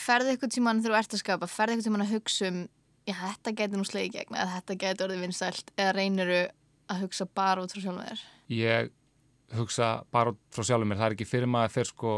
Ferði 0.05 0.35
eitthvað 0.35 0.55
tíman 0.57 0.83
þegar 0.83 0.97
þú 0.97 1.01
ert 1.01 1.15
að 1.15 1.23
skapa 1.23 1.49
ferði 1.51 1.77
eitthvað 1.77 1.89
tíman 1.89 2.05
að 2.05 2.13
hugsa 2.17 2.51
um 2.51 2.59
já, 3.07 3.15
þetta 3.15 3.55
getur 3.61 3.81
nú 3.81 3.87
slegið 3.89 4.19
gegn 4.19 4.39
eða 4.41 4.59
þetta 4.59 4.77
getur 4.83 5.09
orðið 5.09 5.25
vinsælt 5.25 5.73
eða 5.77 5.95
reyniru 5.99 6.43
að 6.93 7.05
hugsa 7.05 7.27
bara 7.31 7.65
út 7.65 7.73
frá 7.73 7.81
sjálfum 7.85 8.05
þér? 8.05 8.25
Ég 8.55 8.91
hugsa 9.59 9.91
bara 10.13 10.35
út 10.35 10.43
frá 10.55 10.69
sjálfum 10.69 10.91
mér. 10.91 11.01
Það 11.01 11.09
er 11.09 11.17
ekki 11.17 11.29
fyrir 11.29 11.51
maður 11.51 11.75
fyrir 11.79 11.91
sko 11.93 12.15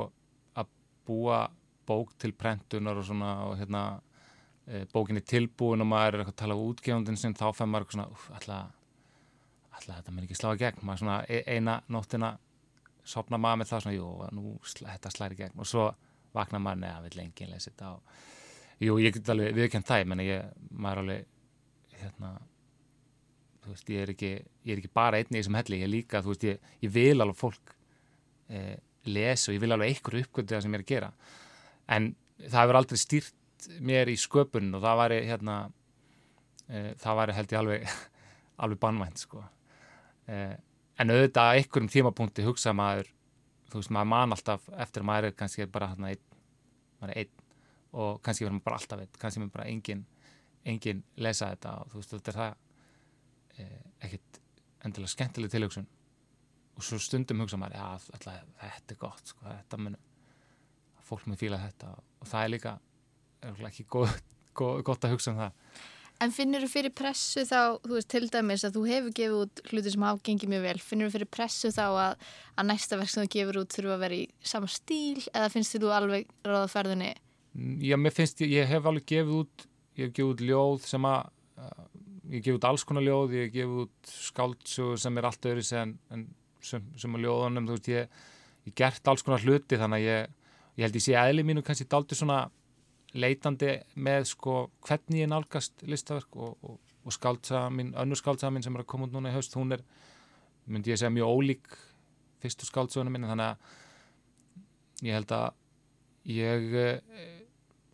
að 0.57 0.73
búa 1.07 1.45
bók 1.87 2.17
til 2.19 2.33
prentunar 2.35 2.99
og 2.99 3.07
svona 3.07 3.37
og 3.47 3.61
hérna 3.61 3.85
e, 4.67 4.83
bókinni 4.91 5.23
tilbúin 5.23 5.85
og 5.85 5.91
maður 5.91 6.17
er 6.17 6.25
eitthvað 6.25 6.35
að 6.35 6.41
tala 6.43 6.59
á 6.59 6.65
útgefundin 6.67 7.21
sin 7.21 7.37
þá 7.39 7.47
fenn 7.55 7.71
maður 7.71 7.87
eitthvað 7.87 7.99
svona 7.99 8.17
uff, 8.17 8.27
alltaf 8.35 8.76
alltaf 9.77 10.01
þetta 10.01 10.17
mér 10.17 10.27
ekki 10.27 10.39
slá 10.39 10.51
í 10.55 10.61
gegn. 10.61 10.83
Maður 10.83 11.03
svona 11.03 11.21
e, 11.29 11.43
eina 11.57 11.79
nóttina 11.93 12.33
sopna 13.07 13.39
maður 13.41 13.63
með 13.63 13.71
það 13.71 13.85
svona, 13.85 13.97
jú, 13.97 14.11
nú 14.35 14.57
þetta 14.81 15.13
slæri 15.15 15.39
gegn. 15.39 15.57
Og 15.63 15.69
svo 15.69 15.87
vakna 16.37 16.61
maður 16.63 16.83
neða 16.83 17.05
við 17.07 17.17
lengi 17.21 17.49
lesi 17.51 17.71
þetta 17.71 17.93
og 17.95 18.83
jú, 18.83 18.99
ég 19.01 19.15
get 19.17 19.33
alveg 19.33 19.57
viðkjönd 19.57 19.89
það, 19.89 20.05
menn 20.11 20.25
ég 20.25 20.69
maður 20.75 21.03
alveg 21.05 21.33
hérna 21.97 22.35
þú 23.65 23.73
veist, 23.73 23.89
ég 23.91 24.05
er 24.05 24.13
ekki, 24.13 24.33
ég 24.67 24.75
er 24.75 24.83
ekki 24.83 24.93
bara 24.95 25.21
einni 25.21 25.39
í 25.39 25.41
þessum 25.41 25.59
helli, 25.59 25.81
ég 25.81 25.89
er 25.89 25.93
líka, 25.93 26.23
þú 26.23 26.35
veist, 26.35 26.47
ég, 26.47 26.69
ég 26.85 26.93
vil 26.95 27.25
alveg 27.25 27.39
fólk 27.41 27.73
eh, 28.53 28.77
lesa 29.09 29.51
og 29.51 29.57
ég 29.57 29.65
vil 29.65 29.73
alveg 29.75 29.95
einhverju 29.95 30.27
uppgöndu 30.27 30.55
það 30.55 30.67
sem 30.67 30.77
ég 30.77 30.83
er 30.83 30.85
að 30.85 30.93
gera. 30.93 31.11
En 31.97 32.13
það 32.45 32.61
hefur 32.61 32.81
aldrei 32.83 33.01
stýrt 33.01 33.69
mér 33.83 34.13
í 34.13 34.17
sköpun 34.21 34.75
og 34.77 34.85
það 34.85 35.03
væri 35.03 35.21
hérna 35.31 35.57
eh, 36.69 36.93
það 37.03 37.21
væri 37.23 37.37
held 37.41 37.55
ég 37.55 37.63
alveg 37.63 37.93
alveg 38.67 38.83
bannvænt 38.83 39.25
sko 39.25 39.43
en 40.27 41.13
auðvitað 41.13 41.51
að 41.51 41.61
einhverjum 41.61 41.91
tímapunkti 41.93 42.47
hugsa 42.47 42.73
maður, 42.77 43.11
þú 43.71 43.81
veist, 43.81 43.93
maður 43.95 44.11
man 44.13 44.37
alltaf 44.37 44.69
eftir 44.75 45.05
að 45.05 45.09
maður 45.11 45.29
er 45.29 45.37
kannski 45.39 45.67
bara 45.71 45.91
hérna 45.93 46.13
einn 46.13 46.25
maður 47.01 47.13
er 47.13 47.21
einn 47.23 47.45
og 47.97 48.23
kannski 48.25 48.47
verður 48.47 48.57
maður 48.57 48.69
bara 48.69 48.81
alltaf 48.81 49.03
einn, 49.05 49.19
kannski 49.21 49.43
verður 49.43 49.55
bara 49.59 49.69
engin 49.73 50.07
engin 50.67 51.05
lesa 51.23 51.53
þetta 51.53 51.77
og 51.83 51.93
þú 51.93 52.01
veist, 52.01 52.17
þetta 52.17 52.33
er 52.33 52.39
það 52.41 52.57
eh, 53.63 53.85
ekkit 54.09 54.41
endilega 54.87 55.13
skemmtileg 55.13 55.53
tilhugsun. 55.53 55.87
Og 56.77 56.85
svo 56.85 56.99
stundum 57.01 57.41
hugsa 57.41 57.57
maður, 57.57 57.79
já, 57.79 57.87
alltaf, 58.17 58.51
þetta 58.61 58.95
er 58.95 58.99
gott 59.01 59.31
sko, 59.31 59.47
þetta 59.47 59.79
mun 59.81 59.97
fólk 61.07 61.29
mun 61.31 61.39
fíla 61.39 61.59
þetta 61.63 61.93
og 61.95 62.27
það 62.27 62.43
er 62.45 62.53
líka 62.53 62.73
er 63.47 63.69
ekki 63.69 63.87
góð, 63.91 64.17
góð, 64.57 64.81
gott 64.89 65.07
að 65.07 65.15
hugsa 65.15 65.33
um 65.33 65.41
það 65.41 65.85
En 66.25 66.33
finnir 66.33 66.65
þú 66.65 66.69
fyrir 66.73 66.93
pressu 66.97 67.43
þá, 67.45 67.77
þú 67.85 67.93
veist, 67.93 68.09
til 68.09 68.29
dæmis 68.33 68.65
að 68.65 68.79
þú 68.79 68.83
hefur 68.89 69.15
gefið 69.19 69.35
út 69.43 69.61
hluti 69.69 69.91
sem 69.93 70.05
hafa 70.07 70.23
gengið 70.25 70.53
mjög 70.53 70.63
vel, 70.65 70.79
finnir 70.81 71.11
þú 71.11 71.15
fyrir 71.19 71.29
pressu 71.37 71.71
þá 71.77 71.85
að, 71.91 72.25
að 72.57 72.69
næsta 72.71 72.99
verk 73.01 73.13
sem 73.13 73.27
þú 73.27 73.33
gefur 73.35 73.59
út 73.61 73.77
þurfa 73.77 73.97
að 73.99 74.05
vera 74.07 74.17
í 74.17 74.23
sama 74.53 74.71
stíl 74.73 75.21
eða 75.27 75.51
finnst 75.53 75.77
þú 75.77 75.93
alveg 75.93 76.33
ráða 76.47 76.73
ferðinni? 76.73 77.13
Já, 77.85 77.97
mér 78.01 78.17
finnst, 78.17 78.41
ég, 78.49 78.65
hef 78.71 78.89
alveg 78.89 79.09
gefið 79.13 79.37
út, 79.43 79.69
ég 79.97 80.09
hef 80.09 80.17
gefið 80.17 80.33
út 80.33 80.45
ljóð 80.49 80.89
sem 80.89 81.11
að, 81.13 81.31
ég 81.61 82.33
hef 82.33 82.47
gefið 82.49 82.59
út 82.63 82.69
alls 82.71 82.89
konar 82.89 83.05
ljóð, 83.05 83.37
ég 83.37 83.47
hef 83.47 83.55
gefið 83.59 83.85
út 83.85 84.17
skáldsögur 84.17 85.05
sem 85.05 85.21
er 85.21 85.29
allt 85.29 85.53
öðru 85.53 85.69
sem, 85.69 85.97
sem, 86.65 86.91
sem 86.97 87.17
að 87.21 87.27
ljóðunum, 87.29 87.69
þú 87.69 87.77
veist, 87.77 87.93
ég, 87.93 88.21
ég 88.71 88.81
gert 88.81 89.13
alls 89.13 89.25
konar 89.27 89.45
hluti 89.45 89.77
þannig 89.77 90.01
að 90.01 90.09
ég, 90.09 90.37
ég 90.81 90.89
held 90.89 90.97
ég 90.97 91.11
sé 91.11 91.21
aðli 91.21 91.45
leitandi 93.19 93.73
með 93.97 94.29
sko 94.33 94.57
hvernig 94.87 95.25
ég 95.25 95.31
nálgast 95.33 95.85
listaverk 95.89 96.37
og, 96.37 96.57
og, 96.63 96.79
og 97.07 97.15
skáltsaða 97.15 97.71
mín, 97.75 97.93
önnur 97.99 98.21
skáltsaða 98.21 98.55
mín 98.57 98.67
sem 98.67 98.77
er 98.77 98.85
að 98.85 98.91
koma 98.93 99.09
út 99.09 99.15
núna 99.15 99.33
í 99.33 99.37
haust, 99.37 99.57
hún 99.59 99.77
er, 99.77 99.85
myndi 100.67 100.93
ég 100.93 101.01
segja, 101.01 101.13
mjög 101.15 101.35
ólík 101.37 101.77
fyrstu 102.43 102.69
skáltsaðunum 102.69 103.17
mín, 103.17 103.29
þannig 103.31 103.53
að 103.53 105.07
ég 105.07 105.19
held 105.19 105.37
að 105.37 105.47
ég 106.37 106.67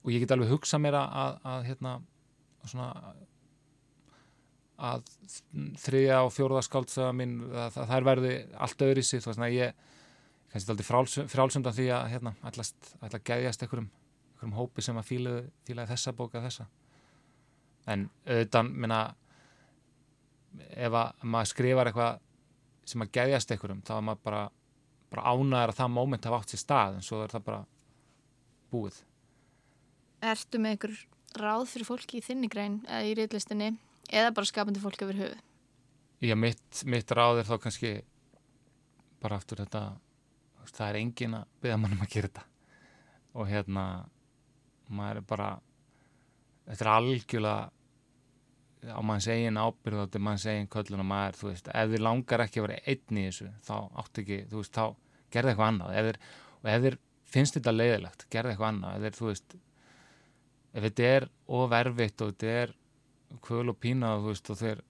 og 0.02 0.10
ég 0.10 0.24
get 0.24 0.34
alveg 0.34 0.50
hugsað 0.50 0.82
mér 0.82 0.98
að, 0.98 1.38
að 1.52 1.68
hérna, 1.68 1.94
svona 2.66 2.88
að 4.82 5.06
þriðja 5.78 6.20
og 6.26 6.32
fjóruða 6.34 6.64
skáltsaða 6.66 7.14
mín, 7.14 7.38
að, 7.52 7.78
að 7.84 7.90
þær 7.92 8.06
verði 8.08 8.36
allt 8.66 8.86
öðri 8.88 9.04
sér, 9.06 9.24
þannig 9.24 9.48
að 9.48 9.58
ég 9.60 9.90
kannski 10.52 10.72
aldrei 10.74 11.26
frálsöndan 11.32 11.76
því 11.76 11.88
að 11.96 12.08
hérna, 12.12 12.32
allast, 12.48 12.94
allast 13.00 13.28
gæðjast 13.28 13.62
einhverjum 13.64 13.90
einhverjum 14.42 14.58
hópi 14.58 14.82
sem 14.82 14.98
að 14.98 15.08
fílaði 15.08 15.88
þessa 15.90 16.12
bóka 16.12 16.42
þessa. 16.42 16.66
En 17.86 18.08
auðvitað 18.26 18.72
minna 18.72 19.00
ef 20.70 20.92
að 20.92 21.22
maður 21.22 21.50
skrifar 21.52 21.90
eitthvað 21.90 22.20
sem 22.84 23.02
að 23.02 23.12
geðjast 23.16 23.54
einhverjum 23.54 23.82
þá 23.86 23.94
er 23.96 24.04
maður 24.08 24.22
bara, 24.26 24.42
bara 25.10 25.32
ánæður 25.32 25.72
að 25.72 25.78
það 25.78 25.94
móment 25.94 26.28
hafa 26.28 26.42
átt 26.42 26.52
sér 26.52 26.62
stað 26.62 26.98
en 26.98 27.06
svo 27.06 27.22
er 27.22 27.32
það 27.32 27.46
bara 27.48 27.64
búið. 28.72 29.00
Ertu 30.22 30.58
með 30.58 30.76
einhver 30.76 30.98
ráð 31.42 31.66
fyrir 31.72 31.88
fólki 31.88 32.20
í 32.20 32.24
þinni 32.24 32.50
grein 32.50 32.80
eða 32.86 33.08
í 33.08 33.16
reillistinni 33.18 33.72
eða 34.12 34.34
bara 34.34 34.48
skapandi 34.48 34.82
fólk 34.82 35.02
yfir 35.02 35.20
höfuð? 35.22 35.42
Já, 36.22 36.36
mitt, 36.38 36.82
mitt 36.86 37.10
ráð 37.10 37.42
er 37.42 37.48
þá 37.48 37.56
kannski 37.58 37.92
bara 39.22 39.38
aftur 39.38 39.62
þetta 39.62 39.86
það 40.72 40.88
er 40.88 40.98
engin 41.00 41.36
að 41.36 41.48
byggja 41.62 41.78
mann 41.80 41.96
um 41.96 42.04
að 42.04 42.12
gera 42.12 42.28
þetta. 42.28 42.44
Og 43.32 43.48
hérna 43.48 43.84
maður 44.88 45.22
er 45.22 45.28
bara 45.28 45.48
þetta 46.66 46.84
er 46.84 46.92
algjörlega 46.96 47.70
á 48.90 49.00
manns 49.06 49.28
eigin 49.30 49.60
ábyrð 49.60 50.00
og 50.00 50.06
þetta 50.06 50.18
er 50.18 50.26
manns 50.26 50.46
eigin 50.50 50.70
köllun 50.72 51.02
og 51.04 51.06
maður, 51.06 51.38
þú 51.38 51.48
veist, 51.52 51.68
ef 51.70 51.90
þið 51.92 52.02
langar 52.02 52.42
ekki 52.42 52.60
að 52.60 52.66
vera 52.66 52.78
einn 52.90 53.18
í 53.20 53.26
þessu, 53.28 53.50
þá 53.62 53.74
átt 54.02 54.22
ekki 54.22 54.38
þú 54.50 54.62
veist, 54.62 54.78
þá 54.78 54.84
gerði 55.32 55.52
eitthvað 55.52 55.68
annað. 55.70 55.92
Ef 55.98 56.08
þið, 56.08 56.18
og 56.58 56.70
ef 56.72 56.86
þið 56.86 56.96
finnst 57.32 57.58
þetta 57.58 57.74
leiðilegt, 57.76 58.24
gerði 58.32 58.52
eitthvað 58.52 58.72
annað. 58.72 58.96
Ef 58.96 59.04
þið, 59.04 59.18
þú 59.18 59.28
veist 59.28 59.56
ef 60.72 60.86
þetta 60.86 61.10
er 61.16 61.28
ofervitt 61.58 62.24
og 62.24 62.32
þetta 62.32 62.56
er 62.62 62.74
kvöl 63.44 63.66
og 63.72 63.78
pína 63.80 64.16
og, 64.16 64.26
veist, 64.30 64.50
og, 64.52 64.58
þeir, 64.60 64.82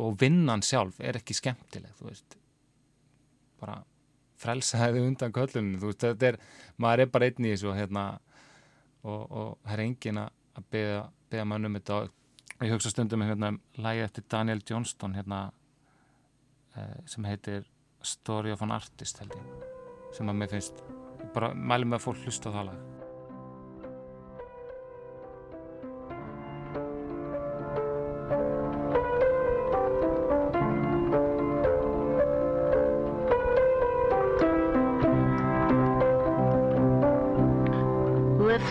og 0.00 0.16
vinnan 0.20 0.64
sjálf 0.64 0.98
er 1.00 1.20
ekki 1.20 1.36
skemmtileg, 1.36 1.94
þú 1.98 2.10
veist 2.10 2.38
bara 3.60 3.78
frelsaði 4.40 5.00
undan 5.00 5.32
köllunum, 5.32 5.78
þú 5.80 5.92
veist, 5.92 6.04
þetta 6.04 6.32
er 6.32 6.40
maður 6.82 7.06
er 7.06 7.12
bara 7.14 7.28
einn 7.30 7.46
í 7.46 7.52
þessu 7.54 7.72
hérna, 7.76 8.08
og, 9.06 9.22
og 9.30 9.52
það 9.62 9.76
er 9.76 9.84
engin 9.84 10.20
að 10.22 10.68
beða 10.72 11.46
mann 11.48 11.68
um 11.68 11.78
þetta. 11.78 12.00
Og 12.56 12.66
ég 12.66 12.74
hugsa 12.74 12.92
stundum 12.92 13.22
um 13.22 13.30
hérna, 13.30 13.52
lægi 13.78 14.04
eftir 14.06 14.26
Daniel 14.32 14.62
Johnston 14.70 15.16
hérna, 15.16 15.40
eh, 16.76 16.98
sem 17.06 17.24
heitir 17.28 17.66
Story 18.02 18.52
of 18.54 18.62
an 18.62 18.74
Artist 18.76 19.18
held 19.22 19.34
ég, 19.34 19.64
sem 20.16 20.28
að 20.30 20.42
mér 20.42 20.52
finnst 20.54 20.84
bara 21.34 21.54
mælum 21.54 21.92
með 21.92 22.00
að 22.00 22.06
fólk 22.06 22.22
hlusta 22.24 22.52
á 22.52 22.56
það 22.56 22.70
lag 22.70 22.95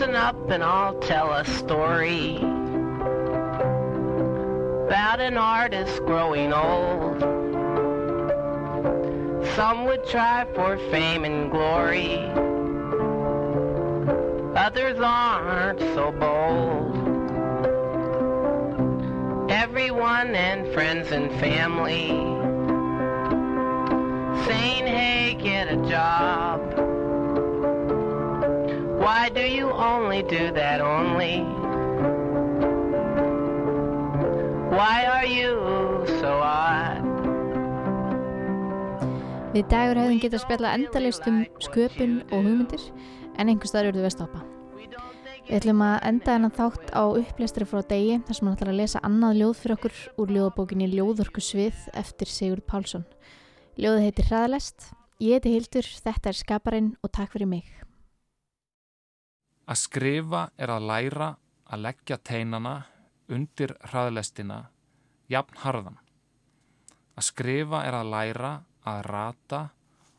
Listen 0.06 0.22
up 0.22 0.50
and 0.50 0.62
I'll 0.62 0.94
tell 1.00 1.32
a 1.32 1.44
story 1.44 2.36
about 4.86 5.18
an 5.18 5.36
artist 5.36 5.98
growing 6.04 6.52
old. 6.52 7.20
Some 9.56 9.84
would 9.86 10.06
try 10.06 10.46
for 10.54 10.78
fame 10.92 11.24
and 11.24 11.50
glory, 11.50 12.18
others 14.56 15.00
aren't 15.00 15.80
so 15.80 16.12
bold. 16.12 16.94
Everyone 19.50 20.36
and 20.36 20.72
friends 20.72 21.10
and 21.10 21.32
family 21.40 22.10
saying, 24.46 24.86
hey, 24.86 25.34
get 25.42 25.66
a 25.66 25.76
job. 25.88 26.55
Why 29.06 29.28
do 29.28 29.40
you 29.40 29.70
only 29.70 30.22
do 30.22 30.50
that 30.50 30.80
only? 30.80 31.38
Why 34.74 35.06
are 35.06 35.28
you 35.30 35.52
so 36.18 36.32
odd? 36.42 37.06
Við 39.54 39.70
dagur 39.70 40.00
hefðum 40.02 40.18
getað 40.24 40.42
spjalla 40.42 40.74
endalist 40.74 41.30
um 41.30 41.38
sköpun 41.62 42.18
og 42.32 42.34
hugmyndir 42.40 42.88
en 43.38 43.46
einhvers 43.46 43.70
staður 43.70 43.92
eruðu 43.92 44.02
við 44.02 44.10
að 44.10 44.16
stoppa. 44.16 44.42
Við 45.46 45.56
ætlum 45.60 45.86
að 45.86 45.96
enda 46.10 46.34
hennan 46.34 46.58
þátt 46.58 46.90
á 46.90 47.04
upplæstri 47.06 47.70
frá 47.70 47.86
degi 47.86 48.18
þar 48.26 48.40
sem 48.40 48.50
hann 48.50 48.58
ætlar 48.58 48.74
að 48.74 48.82
lesa 48.82 49.06
annað 49.06 49.38
ljóð 49.44 49.56
fyrir 49.62 49.78
okkur 49.78 50.04
úr 50.18 50.34
ljóðabókinni 50.40 50.90
Ljóðorku 50.96 51.46
svið 51.52 51.86
eftir 51.94 52.34
Sigurd 52.34 52.66
Pálsson. 52.66 53.06
Ljóðið 53.78 54.10
heitir 54.10 54.32
Hraðalest. 54.32 54.94
Ég 55.22 55.38
heiti 55.38 55.54
Hildur, 55.54 55.94
þetta 55.94 56.34
er 56.34 56.42
Skaparinn 56.42 56.96
og 57.06 57.14
takk 57.14 57.38
fyrir 57.38 57.54
mig. 57.54 57.85
Að 59.66 59.80
skrifa 59.80 60.42
er 60.62 60.70
að 60.70 60.84
læra 60.86 61.28
að 61.66 61.80
leggja 61.82 62.16
teinana 62.22 62.74
undir 63.34 63.72
hraðlestina 63.90 64.60
jafn 65.26 65.58
harðan. 65.64 65.96
Að 67.18 67.26
skrifa 67.26 67.80
er 67.88 67.96
að 67.98 68.10
læra 68.12 68.52
að 68.86 69.00
rata 69.08 69.62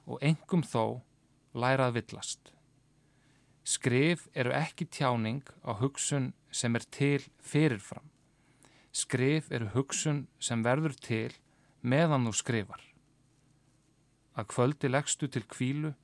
og 0.04 0.20
engum 0.20 0.66
þó 0.68 1.00
læra 1.56 1.88
að 1.88 2.02
villast. 2.02 2.52
Skrif 3.68 4.28
eru 4.36 4.52
ekki 4.56 4.90
tjáning 4.92 5.48
á 5.64 5.72
hugsun 5.80 6.34
sem 6.52 6.76
er 6.76 6.84
til 6.92 7.24
fyrirfram. 7.40 8.12
Skrif 8.92 9.48
eru 9.52 9.72
hugsun 9.76 10.26
sem 10.40 10.64
verður 10.64 10.96
til 11.08 11.32
meðan 11.82 12.28
þú 12.28 12.36
skrifar. 12.36 12.84
Að 14.36 14.52
kvöldi 14.52 14.92
leggstu 14.92 15.32
til 15.32 15.48
kvílu 15.48 15.96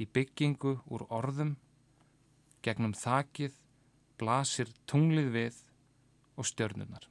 í 0.00 0.08
byggingu 0.08 0.78
úr 0.88 1.06
orðum 1.12 1.56
Gegnum 2.66 2.96
þakið 2.98 3.54
blasir 4.18 4.72
tunglið 4.90 5.28
við 5.36 5.60
og 6.36 6.48
stjörnunar. 6.50 7.04